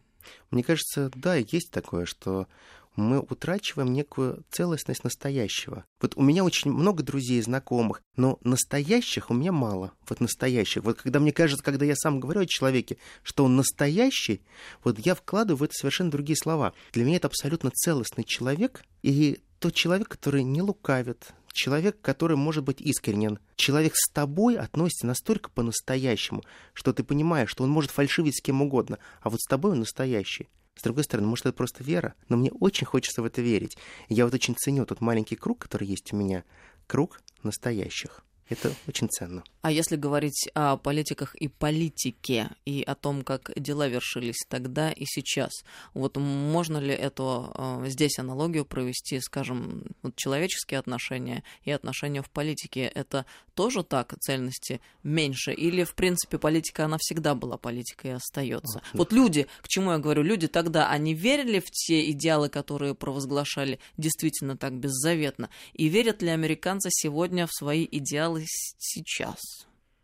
Мне 0.52 0.64
кажется, 0.64 1.12
да, 1.16 1.36
есть 1.36 1.72
такое, 1.72 2.06
что 2.06 2.48
мы 2.96 3.20
утрачиваем 3.20 3.92
некую 3.92 4.44
целостность 4.50 5.04
настоящего. 5.04 5.86
Вот 6.02 6.16
у 6.16 6.22
меня 6.22 6.44
очень 6.44 6.72
много 6.72 7.04
друзей, 7.04 7.42
знакомых, 7.42 8.02
но 8.16 8.38
настоящих 8.44 9.30
у 9.30 9.34
меня 9.34 9.52
мало. 9.52 9.94
Вот 10.08 10.20
настоящих. 10.20 10.84
Вот 10.84 11.02
когда 11.02 11.20
мне 11.20 11.32
кажется, 11.32 11.64
когда 11.64 11.86
я 11.86 11.96
сам 11.96 12.20
говорю 12.20 12.42
о 12.42 12.46
человеке, 12.46 12.98
что 13.24 13.46
он 13.46 13.56
настоящий, 13.56 14.42
вот 14.84 15.00
я 15.00 15.16
вкладываю 15.16 15.58
в 15.58 15.64
это 15.64 15.74
совершенно 15.74 16.12
другие 16.12 16.38
слова. 16.38 16.74
Для 16.92 17.04
меня 17.06 17.18
это 17.18 17.28
абсолютно 17.28 17.72
целостный 17.72 18.24
человек, 18.24 18.84
и 19.02 19.40
тот 19.60 19.74
человек, 19.74 20.10
который 20.10 20.44
не 20.44 20.62
лукавит, 20.62 21.34
человек, 21.54 22.02
который 22.02 22.36
может 22.36 22.64
быть 22.64 22.82
искренен. 22.82 23.40
Человек 23.56 23.94
с 23.96 24.12
тобой 24.12 24.58
относится 24.58 25.08
настолько 25.08 25.50
по-настоящему, 25.50 26.44
что 26.74 26.92
ты 26.92 27.04
понимаешь, 27.04 27.50
что 27.50 27.64
он 27.64 27.70
может 27.70 27.92
фальшивить 27.92 28.38
с 28.38 28.42
кем 28.42 28.62
угодно, 28.62 29.00
а 29.22 29.30
вот 29.30 29.40
с 29.40 29.48
тобой 29.48 29.72
он 29.72 29.80
настоящий. 29.80 30.50
С 30.76 30.82
другой 30.82 31.04
стороны, 31.04 31.28
может, 31.28 31.46
это 31.46 31.56
просто 31.56 31.84
вера, 31.84 32.16
но 32.30 32.38
мне 32.38 32.52
очень 32.52 32.86
хочется 32.86 33.22
в 33.22 33.26
это 33.26 33.42
верить. 33.42 33.78
Я 34.10 34.26
вот 34.26 34.34
очень 34.34 34.56
ценю 34.56 34.86
тот 34.86 35.02
маленький 35.02 35.36
круг, 35.36 35.60
который 35.60 35.88
есть 35.88 36.12
у 36.14 36.16
меня, 36.16 36.44
круг 36.88 37.22
настоящих. 37.44 38.24
Это 38.54 38.74
очень 38.88 39.10
ценно. 39.10 39.44
А 39.62 39.72
если 39.72 39.96
говорить 39.96 40.50
о 40.54 40.78
политиках 40.78 41.36
и 41.36 41.48
политике, 41.48 42.50
и 42.66 42.84
о 42.84 42.96
том, 42.96 43.24
как 43.24 43.52
дела 43.56 43.88
вершились 43.88 44.44
тогда 44.50 44.92
и 44.92 45.06
сейчас, 45.06 45.52
вот 45.94 46.18
можно 46.18 46.78
ли 46.78 46.94
эту 46.94 47.52
э, 47.56 47.86
здесь 47.88 48.20
аналогию 48.20 48.66
провести, 48.66 49.20
скажем, 49.22 49.86
вот 50.02 50.16
человеческие 50.18 50.80
отношения 50.80 51.44
и 51.64 51.72
отношения 51.72 52.22
в 52.22 52.30
политике? 52.30 52.82
Это 52.82 53.26
тоже 53.56 53.84
так, 53.84 54.14
цельности 54.20 54.82
меньше? 55.02 55.54
Или, 55.54 55.84
в 55.84 55.96
принципе, 55.96 56.38
политика, 56.38 56.86
она 56.86 56.98
всегда 57.00 57.34
была 57.34 57.58
политикой 57.58 58.12
и 58.12 58.16
остается? 58.16 58.82
Вот 58.94 59.14
люди, 59.14 59.48
к 59.62 59.68
чему 59.68 59.92
я 59.92 59.98
говорю, 59.98 60.24
люди 60.24 60.48
тогда, 60.48 60.90
они 60.90 61.14
верили 61.14 61.60
в 61.60 61.72
те 61.72 62.12
идеалы, 62.12 62.50
которые 62.50 62.96
провозглашали 62.96 63.80
действительно 63.98 64.58
так 64.58 64.74
беззаветно? 64.74 65.50
И 65.72 65.88
верят 65.88 66.22
ли 66.22 66.30
американцы 66.30 66.90
сегодня 66.92 67.48
в 67.48 67.54
свои 67.54 67.88
идеалы 67.90 68.43
сейчас? 68.48 69.40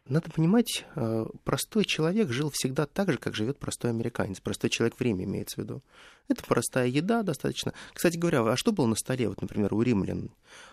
Надо 0.09 0.31
понимать, 0.31 0.85
э, 0.95 1.25
простой 1.43 1.85
человек 1.85 2.31
жил 2.31 2.49
всегда 2.51 2.87
так 2.87 3.11
же, 3.11 3.19
как 3.19 3.35
живет 3.35 3.59
простой 3.59 3.91
американец. 3.91 4.39
Простой 4.39 4.71
человек 4.71 4.99
время 4.99 5.25
имеется 5.25 5.55
в 5.55 5.63
виду. 5.63 5.83
Это 6.27 6.43
простая 6.43 6.87
еда 6.87 7.21
достаточно. 7.21 7.73
Кстати 7.93 8.17
говоря, 8.17 8.41
а 8.41 8.57
что 8.57 8.71
было 8.71 8.87
на 8.87 8.95
столе, 8.95 9.29
вот, 9.29 9.39
например, 9.41 9.71
у 9.73 9.81
римлян? 9.83 10.31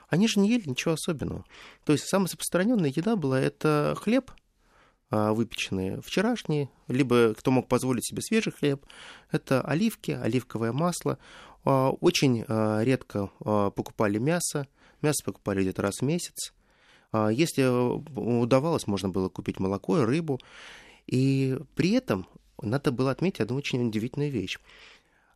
Они 0.09 0.27
же 0.27 0.41
не 0.41 0.49
ели 0.49 0.67
ничего 0.67 0.95
особенного. 0.95 1.45
То 1.85 1.93
есть 1.93 2.07
самая 2.09 2.29
распространенная 2.29 2.93
еда 2.95 3.15
была 3.15 3.39
это 3.39 3.95
хлеб, 4.01 4.33
а, 5.09 5.33
выпеченные 5.35 6.01
вчерашние, 6.01 6.69
либо 6.89 7.35
кто 7.35 7.51
мог 7.51 7.69
позволить 7.69 8.07
себе 8.07 8.23
свежий 8.23 8.53
хлеб, 8.53 8.85
это 9.31 9.61
оливки, 9.61 10.11
оливковое 10.11 10.73
масло. 10.73 11.19
А, 11.65 11.91
очень 11.91 12.45
а, 12.49 12.81
редко 12.83 13.29
покупали 13.39 14.19
мясо, 14.19 14.67
мясо 15.03 15.23
покупали 15.25 15.63
где-то 15.63 15.83
раз 15.83 15.99
в 15.99 16.03
месяц. 16.03 16.55
А, 17.17 17.31
если 17.31 17.63
удавалось, 18.15 18.87
можно 18.87 19.09
было 19.09 19.29
купить 19.31 19.59
молоко 19.59 19.99
и 19.99 20.05
рыбу. 20.05 20.39
И 21.07 21.57
при 21.75 21.93
этом 21.93 22.27
надо 22.61 22.93
было 22.93 23.11
отметить 23.11 23.41
одну 23.41 23.57
очень 23.57 23.89
удивительную 23.89 24.31
вещь. 24.31 24.59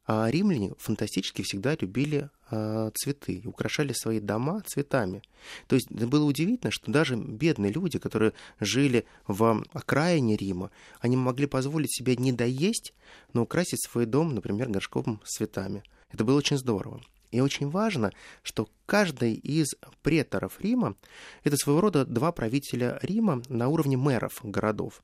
А 0.07 0.29
римляне 0.29 0.73
фантастически 0.79 1.43
всегда 1.43 1.77
любили 1.81 2.29
э, 2.51 2.91
цветы 2.95 3.43
украшали 3.45 3.93
свои 3.93 4.19
дома 4.19 4.61
цветами. 4.67 5.23
То 5.69 5.77
есть 5.77 5.91
было 5.91 6.25
удивительно, 6.25 6.73
что 6.73 6.91
даже 6.91 7.17
бедные 7.17 7.73
люди, 7.73 7.99
которые 7.99 8.33
жили 8.59 9.07
в 9.29 9.63
окраине 9.73 10.37
Рима, 10.37 10.71
они 11.01 11.17
могли 11.17 11.47
позволить 11.47 11.95
себе 11.95 12.17
не 12.17 12.33
доесть, 12.33 12.93
но 13.33 13.43
украсить 13.43 13.83
свой 13.85 14.05
дом, 14.05 14.35
например, 14.35 14.69
горшком 14.69 15.21
с 15.25 15.37
цветами. 15.37 15.85
Это 16.11 16.25
было 16.25 16.39
очень 16.39 16.59
здорово. 16.59 17.01
И 17.31 17.41
очень 17.41 17.71
важно, 17.71 18.13
что 18.43 18.69
каждый 18.87 19.35
из 19.35 19.75
преторов 20.03 20.61
Рима– 20.61 20.97
это 21.45 21.57
своего 21.57 21.81
рода 21.81 22.05
два 22.05 22.33
правителя 22.33 22.99
Рима 23.03 23.43
на 23.49 23.69
уровне 23.69 23.97
мэров 23.97 24.41
городов. 24.43 25.01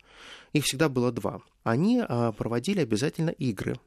Их 0.53 0.65
всегда 0.65 0.89
было 0.89 1.13
два. 1.13 1.41
Они 1.63 2.03
а, 2.03 2.33
проводили 2.33 2.81
обязательно 2.81 3.31
игры. 3.31 3.79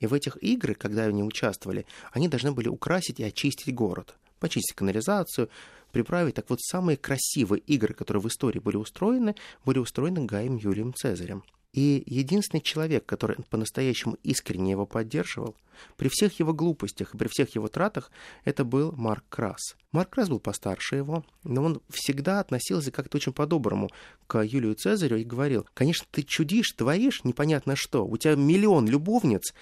И 0.00 0.06
в 0.06 0.14
этих 0.14 0.36
играх, 0.42 0.78
когда 0.78 1.04
они 1.04 1.22
участвовали, 1.22 1.86
они 2.12 2.28
должны 2.28 2.52
были 2.52 2.68
украсить 2.68 3.20
и 3.20 3.24
очистить 3.24 3.74
город. 3.74 4.16
Почистить 4.38 4.76
канализацию, 4.76 5.48
приправить. 5.90 6.34
Так 6.34 6.48
вот, 6.50 6.60
самые 6.60 6.96
красивые 6.96 7.60
игры, 7.60 7.94
которые 7.94 8.22
в 8.22 8.28
истории 8.28 8.60
были 8.60 8.76
устроены, 8.76 9.34
были 9.64 9.78
устроены 9.78 10.24
Гаем 10.26 10.56
Юлием 10.56 10.94
Цезарем. 10.94 11.42
И 11.72 12.02
единственный 12.06 12.60
человек, 12.60 13.04
который 13.04 13.36
по-настоящему 13.50 14.16
искренне 14.22 14.70
его 14.70 14.86
поддерживал, 14.86 15.54
при 15.96 16.08
всех 16.08 16.38
его 16.40 16.52
глупостях 16.52 17.14
и 17.14 17.18
при 17.18 17.28
всех 17.28 17.54
его 17.54 17.68
тратах, 17.68 18.10
это 18.44 18.64
был 18.64 18.92
Марк 18.92 19.24
Крас. 19.28 19.76
Марк 19.92 20.10
Крас 20.10 20.28
был 20.28 20.40
постарше 20.40 20.96
его, 20.96 21.24
но 21.44 21.62
он 21.62 21.82
всегда 21.90 22.40
относился 22.40 22.90
как-то 22.90 23.18
очень 23.18 23.32
по-доброму 23.32 23.90
к 24.26 24.42
Юлию 24.42 24.74
Цезарю 24.74 25.18
и 25.18 25.24
говорил, 25.24 25.66
конечно, 25.74 26.06
ты 26.10 26.22
чудишь, 26.22 26.72
творишь 26.72 27.22
непонятно 27.24 27.76
что, 27.76 28.06
у 28.06 28.16
тебя 28.16 28.34
миллион 28.34 28.88
любовниц, 28.88 29.54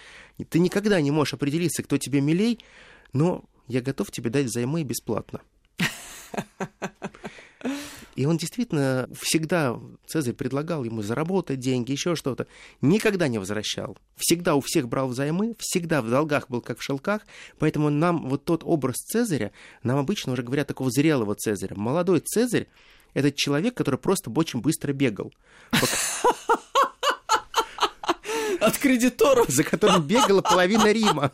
ты 0.48 0.58
никогда 0.58 1.00
не 1.00 1.10
можешь 1.10 1.34
определиться, 1.34 1.82
кто 1.82 1.98
тебе 1.98 2.20
милей, 2.20 2.60
но 3.12 3.44
я 3.66 3.82
готов 3.82 4.10
тебе 4.10 4.30
дать 4.30 4.46
взаймы 4.46 4.84
бесплатно. 4.84 5.42
И 8.16 8.24
он 8.24 8.38
действительно 8.38 9.08
всегда, 9.20 9.78
Цезарь 10.06 10.32
предлагал 10.32 10.84
ему 10.84 11.02
заработать 11.02 11.60
деньги, 11.60 11.92
еще 11.92 12.16
что-то. 12.16 12.46
Никогда 12.80 13.28
не 13.28 13.38
возвращал. 13.38 13.98
Всегда 14.16 14.54
у 14.54 14.62
всех 14.62 14.88
брал 14.88 15.08
взаймы, 15.08 15.54
всегда 15.58 16.00
в 16.00 16.08
долгах 16.08 16.48
был 16.48 16.62
как 16.62 16.78
в 16.78 16.82
шелках. 16.82 17.20
Поэтому 17.58 17.90
нам 17.90 18.26
вот 18.28 18.44
тот 18.44 18.62
образ 18.64 18.96
Цезаря, 18.96 19.52
нам 19.82 19.98
обычно 19.98 20.32
уже 20.32 20.42
говорят 20.42 20.66
такого 20.66 20.90
зрелого 20.90 21.34
Цезаря. 21.34 21.76
Молодой 21.76 22.20
Цезарь— 22.20 22.68
это 23.14 23.30
человек, 23.30 23.74
который 23.74 23.98
просто 23.98 24.30
очень 24.30 24.60
быстро 24.62 24.94
бегал. 24.94 25.30
От 28.60 28.78
кредиторов. 28.78 29.46
За 29.48 29.62
которым 29.62 30.02
бегала 30.02 30.40
половина 30.40 30.90
Рима. 30.90 31.30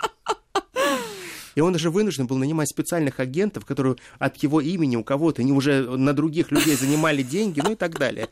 И 1.54 1.60
он 1.60 1.74
уже 1.74 1.90
вынужден 1.90 2.26
был 2.26 2.38
нанимать 2.38 2.68
специальных 2.68 3.20
агентов, 3.20 3.64
которые 3.64 3.96
от 4.18 4.42
его 4.42 4.60
имени 4.60 4.96
у 4.96 5.04
кого-то 5.04 5.42
не 5.42 5.52
уже 5.52 5.82
на 5.96 6.12
других 6.12 6.50
людей 6.50 6.76
занимали 6.76 7.22
деньги, 7.22 7.60
ну 7.60 7.72
и 7.72 7.76
так 7.76 7.98
далее. 7.98 8.28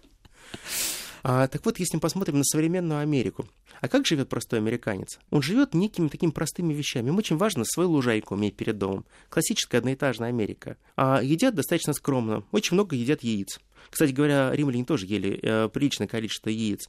А, 1.22 1.48
так 1.48 1.64
вот, 1.64 1.78
если 1.78 1.96
мы 1.96 2.00
посмотрим 2.00 2.38
на 2.38 2.44
современную 2.44 3.00
Америку, 3.00 3.46
а 3.80 3.88
как 3.88 4.06
живет 4.06 4.28
простой 4.28 4.58
американец? 4.58 5.18
Он 5.30 5.42
живет 5.42 5.74
некими 5.74 6.08
такими 6.08 6.30
простыми 6.30 6.72
вещами. 6.72 7.08
Ему 7.08 7.18
очень 7.18 7.36
важно 7.36 7.64
свою 7.64 7.90
лужайку 7.90 8.36
иметь 8.36 8.56
перед 8.56 8.78
домом. 8.78 9.04
Классическая 9.28 9.78
одноэтажная 9.78 10.28
Америка. 10.28 10.76
А 10.96 11.20
едят 11.22 11.54
достаточно 11.54 11.92
скромно. 11.92 12.44
Очень 12.52 12.74
много 12.74 12.96
едят 12.96 13.22
яиц. 13.22 13.60
Кстати 13.90 14.12
говоря, 14.12 14.50
римляне 14.52 14.84
тоже 14.84 15.06
ели 15.06 15.38
э, 15.42 15.68
приличное 15.68 16.06
количество 16.06 16.48
яиц. 16.48 16.88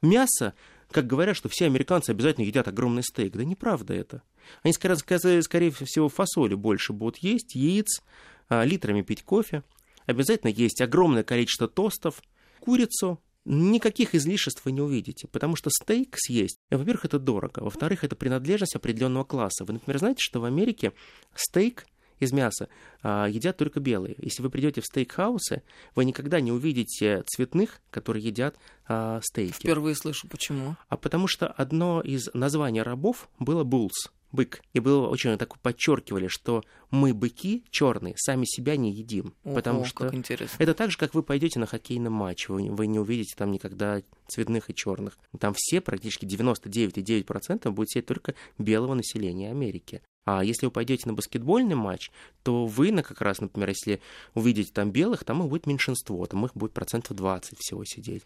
Мясо 0.00 0.54
как 0.92 1.06
говорят, 1.06 1.36
что 1.36 1.48
все 1.48 1.66
американцы 1.66 2.10
обязательно 2.10 2.44
едят 2.44 2.68
огромный 2.68 3.02
стейк. 3.02 3.32
Да 3.34 3.44
неправда 3.44 3.94
это. 3.94 4.22
Они, 4.62 4.72
скорее, 4.72 5.42
скорее 5.42 5.70
всего, 5.70 6.08
фасоли 6.08 6.54
больше 6.54 6.92
будут 6.92 7.18
есть, 7.18 7.54
яиц, 7.54 8.02
а, 8.48 8.64
литрами 8.64 9.02
пить 9.02 9.22
кофе. 9.22 9.62
Обязательно 10.06 10.50
есть 10.50 10.80
огромное 10.80 11.22
количество 11.22 11.68
тостов, 11.68 12.22
курицу. 12.60 13.20
Никаких 13.44 14.14
излишеств 14.14 14.64
вы 14.64 14.72
не 14.72 14.80
увидите, 14.80 15.26
потому 15.26 15.56
что 15.56 15.68
стейк 15.70 16.14
съесть, 16.16 16.58
во-первых, 16.70 17.06
это 17.06 17.18
дорого, 17.18 17.60
во-вторых, 17.60 18.04
это 18.04 18.14
принадлежность 18.14 18.76
определенного 18.76 19.24
класса. 19.24 19.64
Вы, 19.64 19.74
например, 19.74 19.98
знаете, 19.98 20.20
что 20.20 20.40
в 20.40 20.44
Америке 20.44 20.92
стейк 21.34 21.86
из 22.20 22.32
мяса 22.32 22.68
а, 23.02 23.26
едят 23.26 23.56
только 23.56 23.80
белые. 23.80 24.14
Если 24.18 24.42
вы 24.42 24.50
придете 24.50 24.80
в 24.80 24.86
стейкхаусы, 24.86 25.62
вы 25.96 26.04
никогда 26.04 26.40
не 26.40 26.52
увидите 26.52 27.24
цветных, 27.26 27.80
которые 27.90 28.24
едят 28.24 28.56
а, 28.86 29.20
стейки. 29.22 29.54
Впервые 29.54 29.96
слышу, 29.96 30.28
почему. 30.28 30.76
А 30.88 30.96
потому 30.96 31.26
что 31.26 31.48
одно 31.48 32.00
из 32.00 32.30
названий 32.34 32.82
рабов 32.82 33.28
было 33.40 33.64
булс 33.64 34.12
бык. 34.32 34.62
И 34.72 34.80
было 34.80 35.08
очень 35.08 35.36
так 35.38 35.58
подчеркивали, 35.58 36.26
что 36.26 36.62
мы 36.90 37.14
быки 37.14 37.64
черные 37.70 38.14
сами 38.16 38.44
себя 38.44 38.76
не 38.76 38.92
едим, 38.92 39.34
Ого, 39.44 39.54
потому 39.54 39.84
что 39.84 40.04
как 40.04 40.14
интересно. 40.14 40.56
это 40.58 40.74
так 40.74 40.90
же, 40.90 40.98
как 40.98 41.14
вы 41.14 41.22
пойдете 41.22 41.60
на 41.60 41.66
хоккейный 41.66 42.10
матч, 42.10 42.48
вы, 42.48 42.70
вы 42.70 42.86
не 42.86 42.98
увидите 42.98 43.34
там 43.36 43.52
никогда 43.52 44.02
цветных 44.28 44.70
и 44.70 44.74
черных. 44.74 45.18
Там 45.38 45.54
все 45.56 45.80
практически 45.80 46.24
99,9% 46.24 47.70
будет 47.70 47.90
сидеть 47.90 48.06
только 48.06 48.34
белого 48.58 48.94
населения 48.94 49.50
Америки. 49.50 50.02
А 50.24 50.44
если 50.44 50.66
вы 50.66 50.72
пойдете 50.72 51.08
на 51.08 51.14
баскетбольный 51.14 51.74
матч, 51.74 52.10
то 52.44 52.66
вы, 52.66 52.92
на 52.92 53.02
как 53.02 53.20
раз, 53.20 53.40
например, 53.40 53.70
если 53.70 54.00
увидите 54.34 54.72
там 54.72 54.92
белых, 54.92 55.24
там 55.24 55.42
их 55.42 55.48
будет 55.48 55.66
меньшинство, 55.66 56.24
там 56.26 56.46
их 56.46 56.54
будет 56.54 56.72
процентов 56.72 57.16
20 57.16 57.58
всего 57.58 57.84
сидеть. 57.84 58.22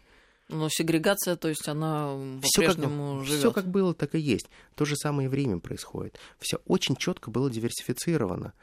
Но 0.49 0.69
сегрегация, 0.69 1.35
то 1.35 1.49
есть 1.49 1.67
она 1.67 2.17
по-прежнему 2.41 3.23
живет. 3.23 3.39
Все 3.39 3.51
как 3.51 3.67
было, 3.67 3.93
так 3.93 4.15
и 4.15 4.19
есть. 4.19 4.47
То 4.75 4.85
же 4.85 4.95
самое 4.95 5.27
и 5.27 5.29
в 5.29 5.33
Риме 5.33 5.59
происходит. 5.59 6.17
Все 6.39 6.59
очень 6.65 6.95
четко 6.95 7.31
было 7.31 7.51
диверсифицировано. 7.51 8.53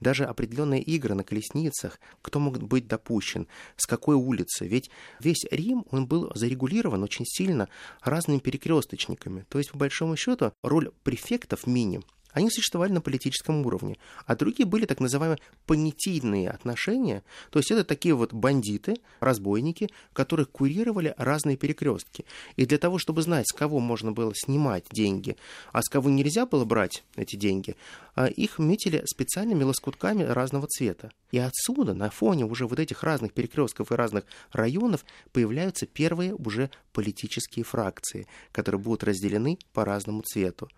Даже 0.00 0.24
определенные 0.24 0.80
игры 0.80 1.14
на 1.14 1.22
колесницах, 1.22 2.00
кто 2.22 2.38
мог 2.38 2.58
быть 2.58 2.86
допущен, 2.86 3.46
с 3.76 3.84
какой 3.86 4.16
улицы. 4.16 4.66
Ведь 4.66 4.90
весь 5.20 5.44
Рим, 5.50 5.84
он 5.90 6.06
был 6.06 6.32
зарегулирован 6.34 7.02
очень 7.02 7.26
сильно 7.26 7.68
разными 8.00 8.38
перекресточниками. 8.38 9.44
То 9.50 9.58
есть, 9.58 9.70
по 9.70 9.76
большому 9.76 10.16
счету, 10.16 10.52
роль 10.62 10.92
префектов 11.02 11.66
мини 11.66 12.00
они 12.34 12.50
существовали 12.50 12.92
на 12.92 13.00
политическом 13.00 13.64
уровне, 13.64 13.96
а 14.26 14.36
другие 14.36 14.66
были 14.66 14.84
так 14.84 15.00
называемые 15.00 15.38
понятийные 15.66 16.50
отношения, 16.50 17.22
то 17.50 17.58
есть 17.58 17.70
это 17.70 17.84
такие 17.84 18.14
вот 18.14 18.34
бандиты, 18.34 18.96
разбойники, 19.20 19.88
которые 20.12 20.46
курировали 20.46 21.14
разные 21.16 21.56
перекрестки. 21.56 22.26
И 22.56 22.66
для 22.66 22.78
того, 22.78 22.98
чтобы 22.98 23.22
знать, 23.22 23.46
с 23.48 23.52
кого 23.52 23.80
можно 23.80 24.12
было 24.12 24.32
снимать 24.34 24.84
деньги, 24.92 25.36
а 25.72 25.80
с 25.80 25.88
кого 25.88 26.10
нельзя 26.10 26.44
было 26.44 26.64
брать 26.64 27.04
эти 27.16 27.36
деньги, 27.36 27.76
а, 28.14 28.26
их 28.26 28.58
метили 28.58 29.02
специальными 29.06 29.64
лоскутками 29.64 30.22
разного 30.24 30.66
цвета. 30.66 31.10
И 31.32 31.38
отсюда, 31.38 31.94
на 31.94 32.10
фоне 32.10 32.44
уже 32.44 32.66
вот 32.66 32.78
этих 32.78 33.02
разных 33.02 33.32
перекрестков 33.32 33.90
и 33.90 33.94
разных 33.94 34.24
районов, 34.52 35.04
появляются 35.32 35.86
первые 35.86 36.34
уже 36.34 36.70
политические 36.92 37.64
фракции, 37.64 38.26
которые 38.52 38.80
будут 38.80 39.04
разделены 39.04 39.58
по 39.72 39.84
разному 39.84 40.22
цвету. 40.22 40.68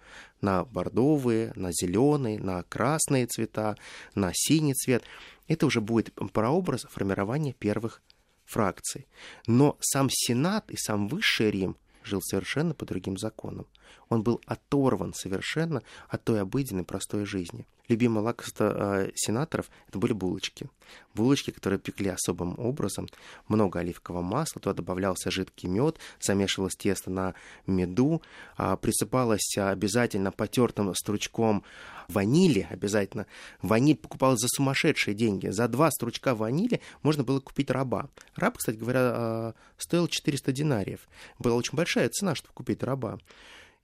На 0.40 0.64
бордовые, 0.64 1.52
на 1.56 1.72
зеленые, 1.72 2.38
на 2.38 2.62
красные 2.64 3.26
цвета, 3.26 3.76
на 4.14 4.32
синий 4.34 4.74
цвет. 4.74 5.02
Это 5.48 5.66
уже 5.66 5.80
будет 5.80 6.12
прообраз 6.32 6.82
формирования 6.90 7.52
первых 7.52 8.02
фракций. 8.44 9.06
Но 9.46 9.76
сам 9.80 10.08
Сенат 10.10 10.70
и 10.70 10.76
сам 10.76 11.08
Высший 11.08 11.50
Рим 11.50 11.76
жил 12.04 12.22
совершенно 12.22 12.74
по 12.74 12.86
другим 12.86 13.16
законам. 13.16 13.66
Он 14.08 14.22
был 14.22 14.40
оторван 14.46 15.12
совершенно 15.14 15.82
от 16.08 16.24
той 16.24 16.40
обыденной 16.40 16.84
простой 16.84 17.26
жизни. 17.26 17.66
Любимое 17.88 18.22
лакомство 18.22 19.04
э, 19.04 19.10
сенаторов 19.14 19.70
это 19.88 19.98
были 19.98 20.12
булочки. 20.12 20.68
Булочки, 21.14 21.50
которые 21.50 21.78
пекли 21.78 22.08
особым 22.08 22.58
образом. 22.58 23.08
Много 23.48 23.80
оливкового 23.80 24.22
масла, 24.22 24.60
туда 24.60 24.74
добавлялся 24.74 25.30
жидкий 25.30 25.68
мед, 25.68 25.98
замешивалось 26.20 26.74
тесто 26.74 27.10
на 27.10 27.34
меду, 27.66 28.22
э, 28.58 28.76
присыпалось 28.80 29.56
обязательно 29.56 30.32
потертым 30.32 30.94
стручком 30.94 31.64
ванили, 32.08 32.66
обязательно. 32.70 33.26
Ваниль 33.62 33.96
покупалась 33.96 34.40
за 34.40 34.48
сумасшедшие 34.48 35.14
деньги. 35.14 35.48
За 35.48 35.68
два 35.68 35.90
стручка 35.90 36.34
ванили 36.34 36.80
можно 37.02 37.24
было 37.24 37.40
купить 37.40 37.70
раба. 37.70 38.08
Раб, 38.34 38.58
кстати 38.58 38.76
говоря, 38.76 39.12
э, 39.14 39.52
стоил 39.78 40.08
400 40.08 40.52
динариев. 40.52 41.08
Была 41.38 41.56
очень 41.56 41.76
большая 41.76 42.08
цена, 42.08 42.34
чтобы 42.34 42.54
купить 42.54 42.82
раба. 42.82 43.18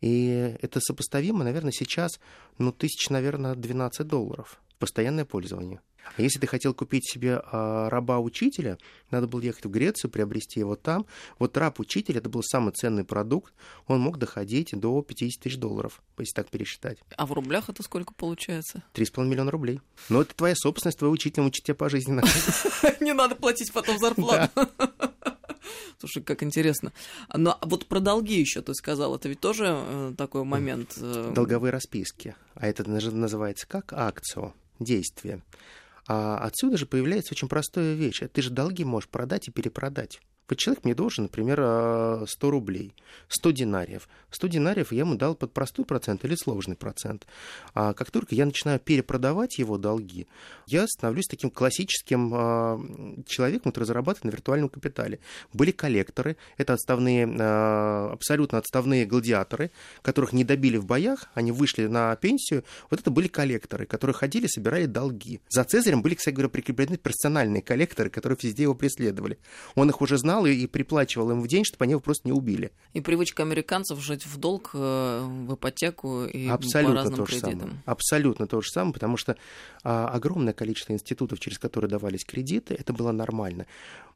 И 0.03 0.57
это 0.61 0.81
сопоставимо, 0.81 1.45
наверное, 1.45 1.73
сейчас, 1.73 2.21
ну, 2.59 2.73
тысяч, 2.73 3.09
наверное, 3.09 3.55
12 3.55 4.07
долларов. 4.07 4.61
Постоянное 4.79 5.25
пользование. 5.25 5.81
А 6.17 6.23
если 6.23 6.41
ты 6.41 6.49
хотел 6.49 6.75
купить 6.75 7.09
себе 7.09 7.41
а, 7.45 7.89
раба-учителя, 7.89 8.79
надо 9.13 9.29
было 9.29 9.41
ехать 9.41 9.65
в 9.65 9.71
Грецию, 9.71 10.11
приобрести 10.11 10.59
его 10.59 10.75
там. 10.75 11.07
Вот 11.39 11.57
раб-учитель, 11.57 12.19
это 12.19 12.29
был 12.29 12.43
самый 12.43 12.73
ценный 12.73 13.05
продукт, 13.05 13.55
он 13.87 14.01
мог 14.01 14.19
доходить 14.19 14.71
до 14.73 15.01
50 15.03 15.41
тысяч 15.41 15.57
долларов, 15.57 16.03
если 16.19 16.35
так 16.35 16.51
пересчитать. 16.51 16.99
А 17.17 17.25
в 17.25 17.33
рублях 17.33 17.69
это 17.69 17.85
сколько 17.85 18.13
получается? 18.13 18.83
3,5 18.95 19.25
миллиона 19.25 19.53
рублей. 19.53 19.81
Но 20.09 20.23
это 20.23 20.35
твоя 20.35 20.57
собственность, 20.57 20.99
твой 20.99 21.13
учитель 21.13 21.43
учит 21.43 21.65
тебя 21.65 21.77
пожизненно. 21.77 22.23
Не 23.01 23.13
надо 23.13 23.37
платить 23.37 23.73
потом 23.73 23.99
зарплату. 23.99 24.51
Слушай, 25.99 26.23
как 26.23 26.43
интересно. 26.43 26.93
Но 27.33 27.59
вот 27.63 27.87
про 27.87 28.01
долги 28.01 28.39
еще 28.39 28.63
ты 28.63 28.75
сказал, 28.75 29.15
это 29.17 29.29
ведь 29.29 29.41
тоже 29.41 29.67
э, 29.69 30.15
такой 30.17 30.45
момент. 30.45 30.95
Э... 30.97 31.33
Долговые 31.35 31.73
расписки. 31.73 32.35
А 32.55 32.67
это 32.67 32.89
называется 32.89 33.67
как 33.67 33.93
акцио, 33.93 34.53
действие. 34.79 35.43
А 36.09 36.39
отсюда 36.39 36.77
же 36.77 36.87
появляется 36.87 37.35
очень 37.35 37.49
простая 37.49 37.95
вещь. 37.95 38.23
Ты 38.33 38.43
же 38.43 38.51
долги 38.51 38.85
можешь 38.85 39.09
продать 39.09 39.49
и 39.49 39.51
перепродать. 39.51 40.21
Вот 40.53 40.59
человек 40.59 40.85
мне 40.85 40.95
должен, 40.95 41.25
например, 41.25 41.57
100 41.57 42.27
а, 42.47 42.51
рублей, 42.51 42.95
100 43.29 43.51
динариев. 43.53 44.07
100 44.33 44.49
динариев 44.49 44.93
я 44.93 44.99
ему 44.99 45.15
дал 45.15 45.35
под 45.35 45.55
простой 45.55 45.87
процент 45.87 46.27
или 46.27 46.35
сложный 46.35 46.77
процент. 46.77 47.27
А 47.73 47.95
как 47.95 48.11
только 48.11 48.35
я 48.35 48.45
начинаю 48.45 48.79
перепродавать 48.79 49.59
его 49.59 49.79
долги, 49.79 50.27
я 50.67 50.87
становлюсь 50.87 51.25
таким 51.27 51.49
классическим 51.49 52.35
а, 52.35 52.81
человеком, 53.27 53.73
который 53.73 53.85
зарабатывает 53.85 54.25
на 54.25 54.31
виртуальном 54.37 54.69
капитале. 54.69 55.21
Были 55.55 55.71
коллекторы, 55.71 56.37
это 56.59 56.75
отставные, 56.75 57.27
а, 57.41 58.11
абсолютно 58.13 58.59
отставные 58.59 59.07
гладиаторы, 59.07 59.71
которых 60.03 60.35
не 60.35 60.45
добили 60.45 60.77
в 60.77 60.85
боях, 60.85 61.31
они 61.33 61.51
вышли 61.51 61.87
на 61.87 62.15
пенсию. 62.17 62.63
Вот 62.91 63.01
это 63.01 63.11
были 63.11 63.29
коллекторы, 63.29 63.87
которые 63.87 64.13
ходили, 64.13 64.49
собирали 64.49 64.85
долги. 64.85 65.41
За 65.49 65.65
Цезарем 65.65 66.03
были, 66.03 66.15
кстати 66.15 66.35
говоря, 66.35 66.51
прикреплены 66.51 66.99
персональные 66.99 67.63
коллекторы, 67.63 68.11
которые 68.11 68.39
везде 68.43 68.65
его 68.65 68.75
преследовали. 68.75 69.39
Он 69.77 69.89
их 69.89 70.03
уже 70.03 70.19
знал, 70.19 70.42
и, 70.47 70.55
и 70.55 70.67
приплачивал 70.67 71.31
им 71.31 71.41
в 71.41 71.49
день, 71.49 71.65
чтобы 71.65 71.85
они 71.85 71.93
его 71.93 72.01
просто 72.01 72.29
не 72.29 72.33
убили. 72.33 72.73
И 72.93 73.01
привычка 73.01 73.43
американцев 73.43 74.01
жить 74.01 74.27
в 74.27 74.37
долг, 74.39 74.71
э, 74.75 75.21
в 75.25 75.55
ипотеку 75.55 76.25
и 76.25 76.49
Абсолютно 76.49 76.95
по 76.95 77.01
разным 77.03 77.17
то 77.17 77.27
же 77.27 77.41
кредитам. 77.41 77.61
Самое. 77.61 77.83
Абсолютно 77.87 78.47
то 78.47 78.61
же 78.61 78.71
самое, 78.71 78.93
потому 78.93 79.17
что 79.17 79.37
а, 79.85 80.09
огромное 80.09 80.53
количество 80.53 80.93
институтов, 80.93 81.41
через 81.41 81.59
которые 81.59 81.91
давались 81.91 82.25
кредиты, 82.25 82.75
это 82.75 82.93
было 82.93 83.13
нормально. 83.13 83.67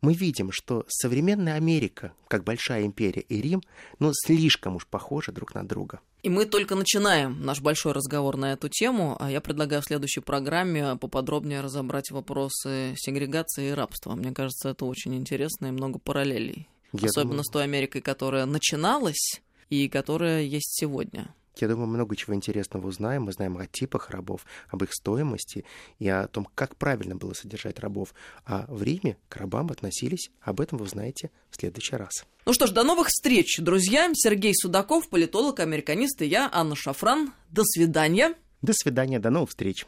Мы 0.02 0.14
видим, 0.14 0.52
что 0.52 0.84
современная 0.88 1.54
Америка, 1.54 2.12
как 2.28 2.44
большая 2.44 2.84
империя, 2.84 3.22
и 3.22 3.40
Рим, 3.40 3.62
ну, 3.98 4.10
слишком 4.12 4.76
уж 4.76 4.86
похожи 4.86 5.32
друг 5.32 5.54
на 5.54 5.66
друга. 5.66 6.00
И 6.22 6.28
мы 6.28 6.44
только 6.44 6.74
начинаем 6.74 7.40
наш 7.42 7.60
большой 7.60 7.92
разговор 7.92 8.36
на 8.36 8.52
эту 8.52 8.68
тему. 8.68 9.16
А 9.20 9.30
я 9.30 9.40
предлагаю 9.40 9.82
в 9.82 9.84
следующей 9.84 10.20
программе 10.20 10.96
поподробнее 10.96 11.60
разобрать 11.60 12.10
вопросы 12.10 12.94
сегрегации 12.96 13.68
и 13.68 13.72
рабства. 13.72 14.14
Мне 14.14 14.32
кажется, 14.32 14.70
это 14.70 14.86
очень 14.86 15.14
интересно 15.14 15.66
и 15.66 15.70
много 15.70 15.98
параллелей. 15.98 16.68
Я 16.92 17.08
Особенно 17.08 17.30
думаю... 17.30 17.44
с 17.44 17.50
той 17.50 17.64
Америкой, 17.64 18.00
которая 18.00 18.46
начиналась 18.46 19.40
и 19.70 19.88
которая 19.88 20.42
есть 20.42 20.76
сегодня. 20.78 21.34
Я 21.60 21.68
думаю, 21.68 21.86
много 21.86 22.16
чего 22.16 22.34
интересного 22.34 22.86
узнаем. 22.86 23.24
Мы 23.24 23.32
знаем 23.32 23.56
о 23.56 23.66
типах 23.66 24.10
рабов, 24.10 24.44
об 24.68 24.82
их 24.82 24.92
стоимости 24.92 25.64
и 25.98 26.08
о 26.08 26.26
том, 26.28 26.48
как 26.54 26.76
правильно 26.76 27.16
было 27.16 27.32
содержать 27.32 27.78
рабов. 27.78 28.14
А 28.44 28.66
в 28.68 28.82
Риме 28.82 29.16
к 29.28 29.36
рабам 29.36 29.70
относились. 29.70 30.30
Об 30.40 30.60
этом 30.60 30.78
вы 30.78 30.84
узнаете 30.84 31.30
в 31.50 31.56
следующий 31.56 31.96
раз. 31.96 32.24
Ну 32.44 32.52
что 32.52 32.66
ж, 32.66 32.72
до 32.72 32.82
новых 32.84 33.08
встреч, 33.08 33.58
друзья. 33.58 34.10
Сергей 34.14 34.54
Судаков, 34.54 35.08
политолог, 35.08 35.60
американист, 35.60 36.22
и 36.22 36.26
я, 36.26 36.48
Анна 36.52 36.76
Шафран. 36.76 37.32
До 37.50 37.64
свидания. 37.64 38.34
До 38.62 38.72
свидания, 38.72 39.18
до 39.18 39.30
новых 39.30 39.50
встреч. 39.50 39.86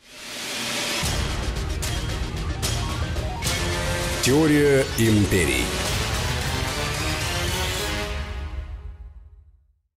Теория 4.23 4.85
империй. 4.99 5.65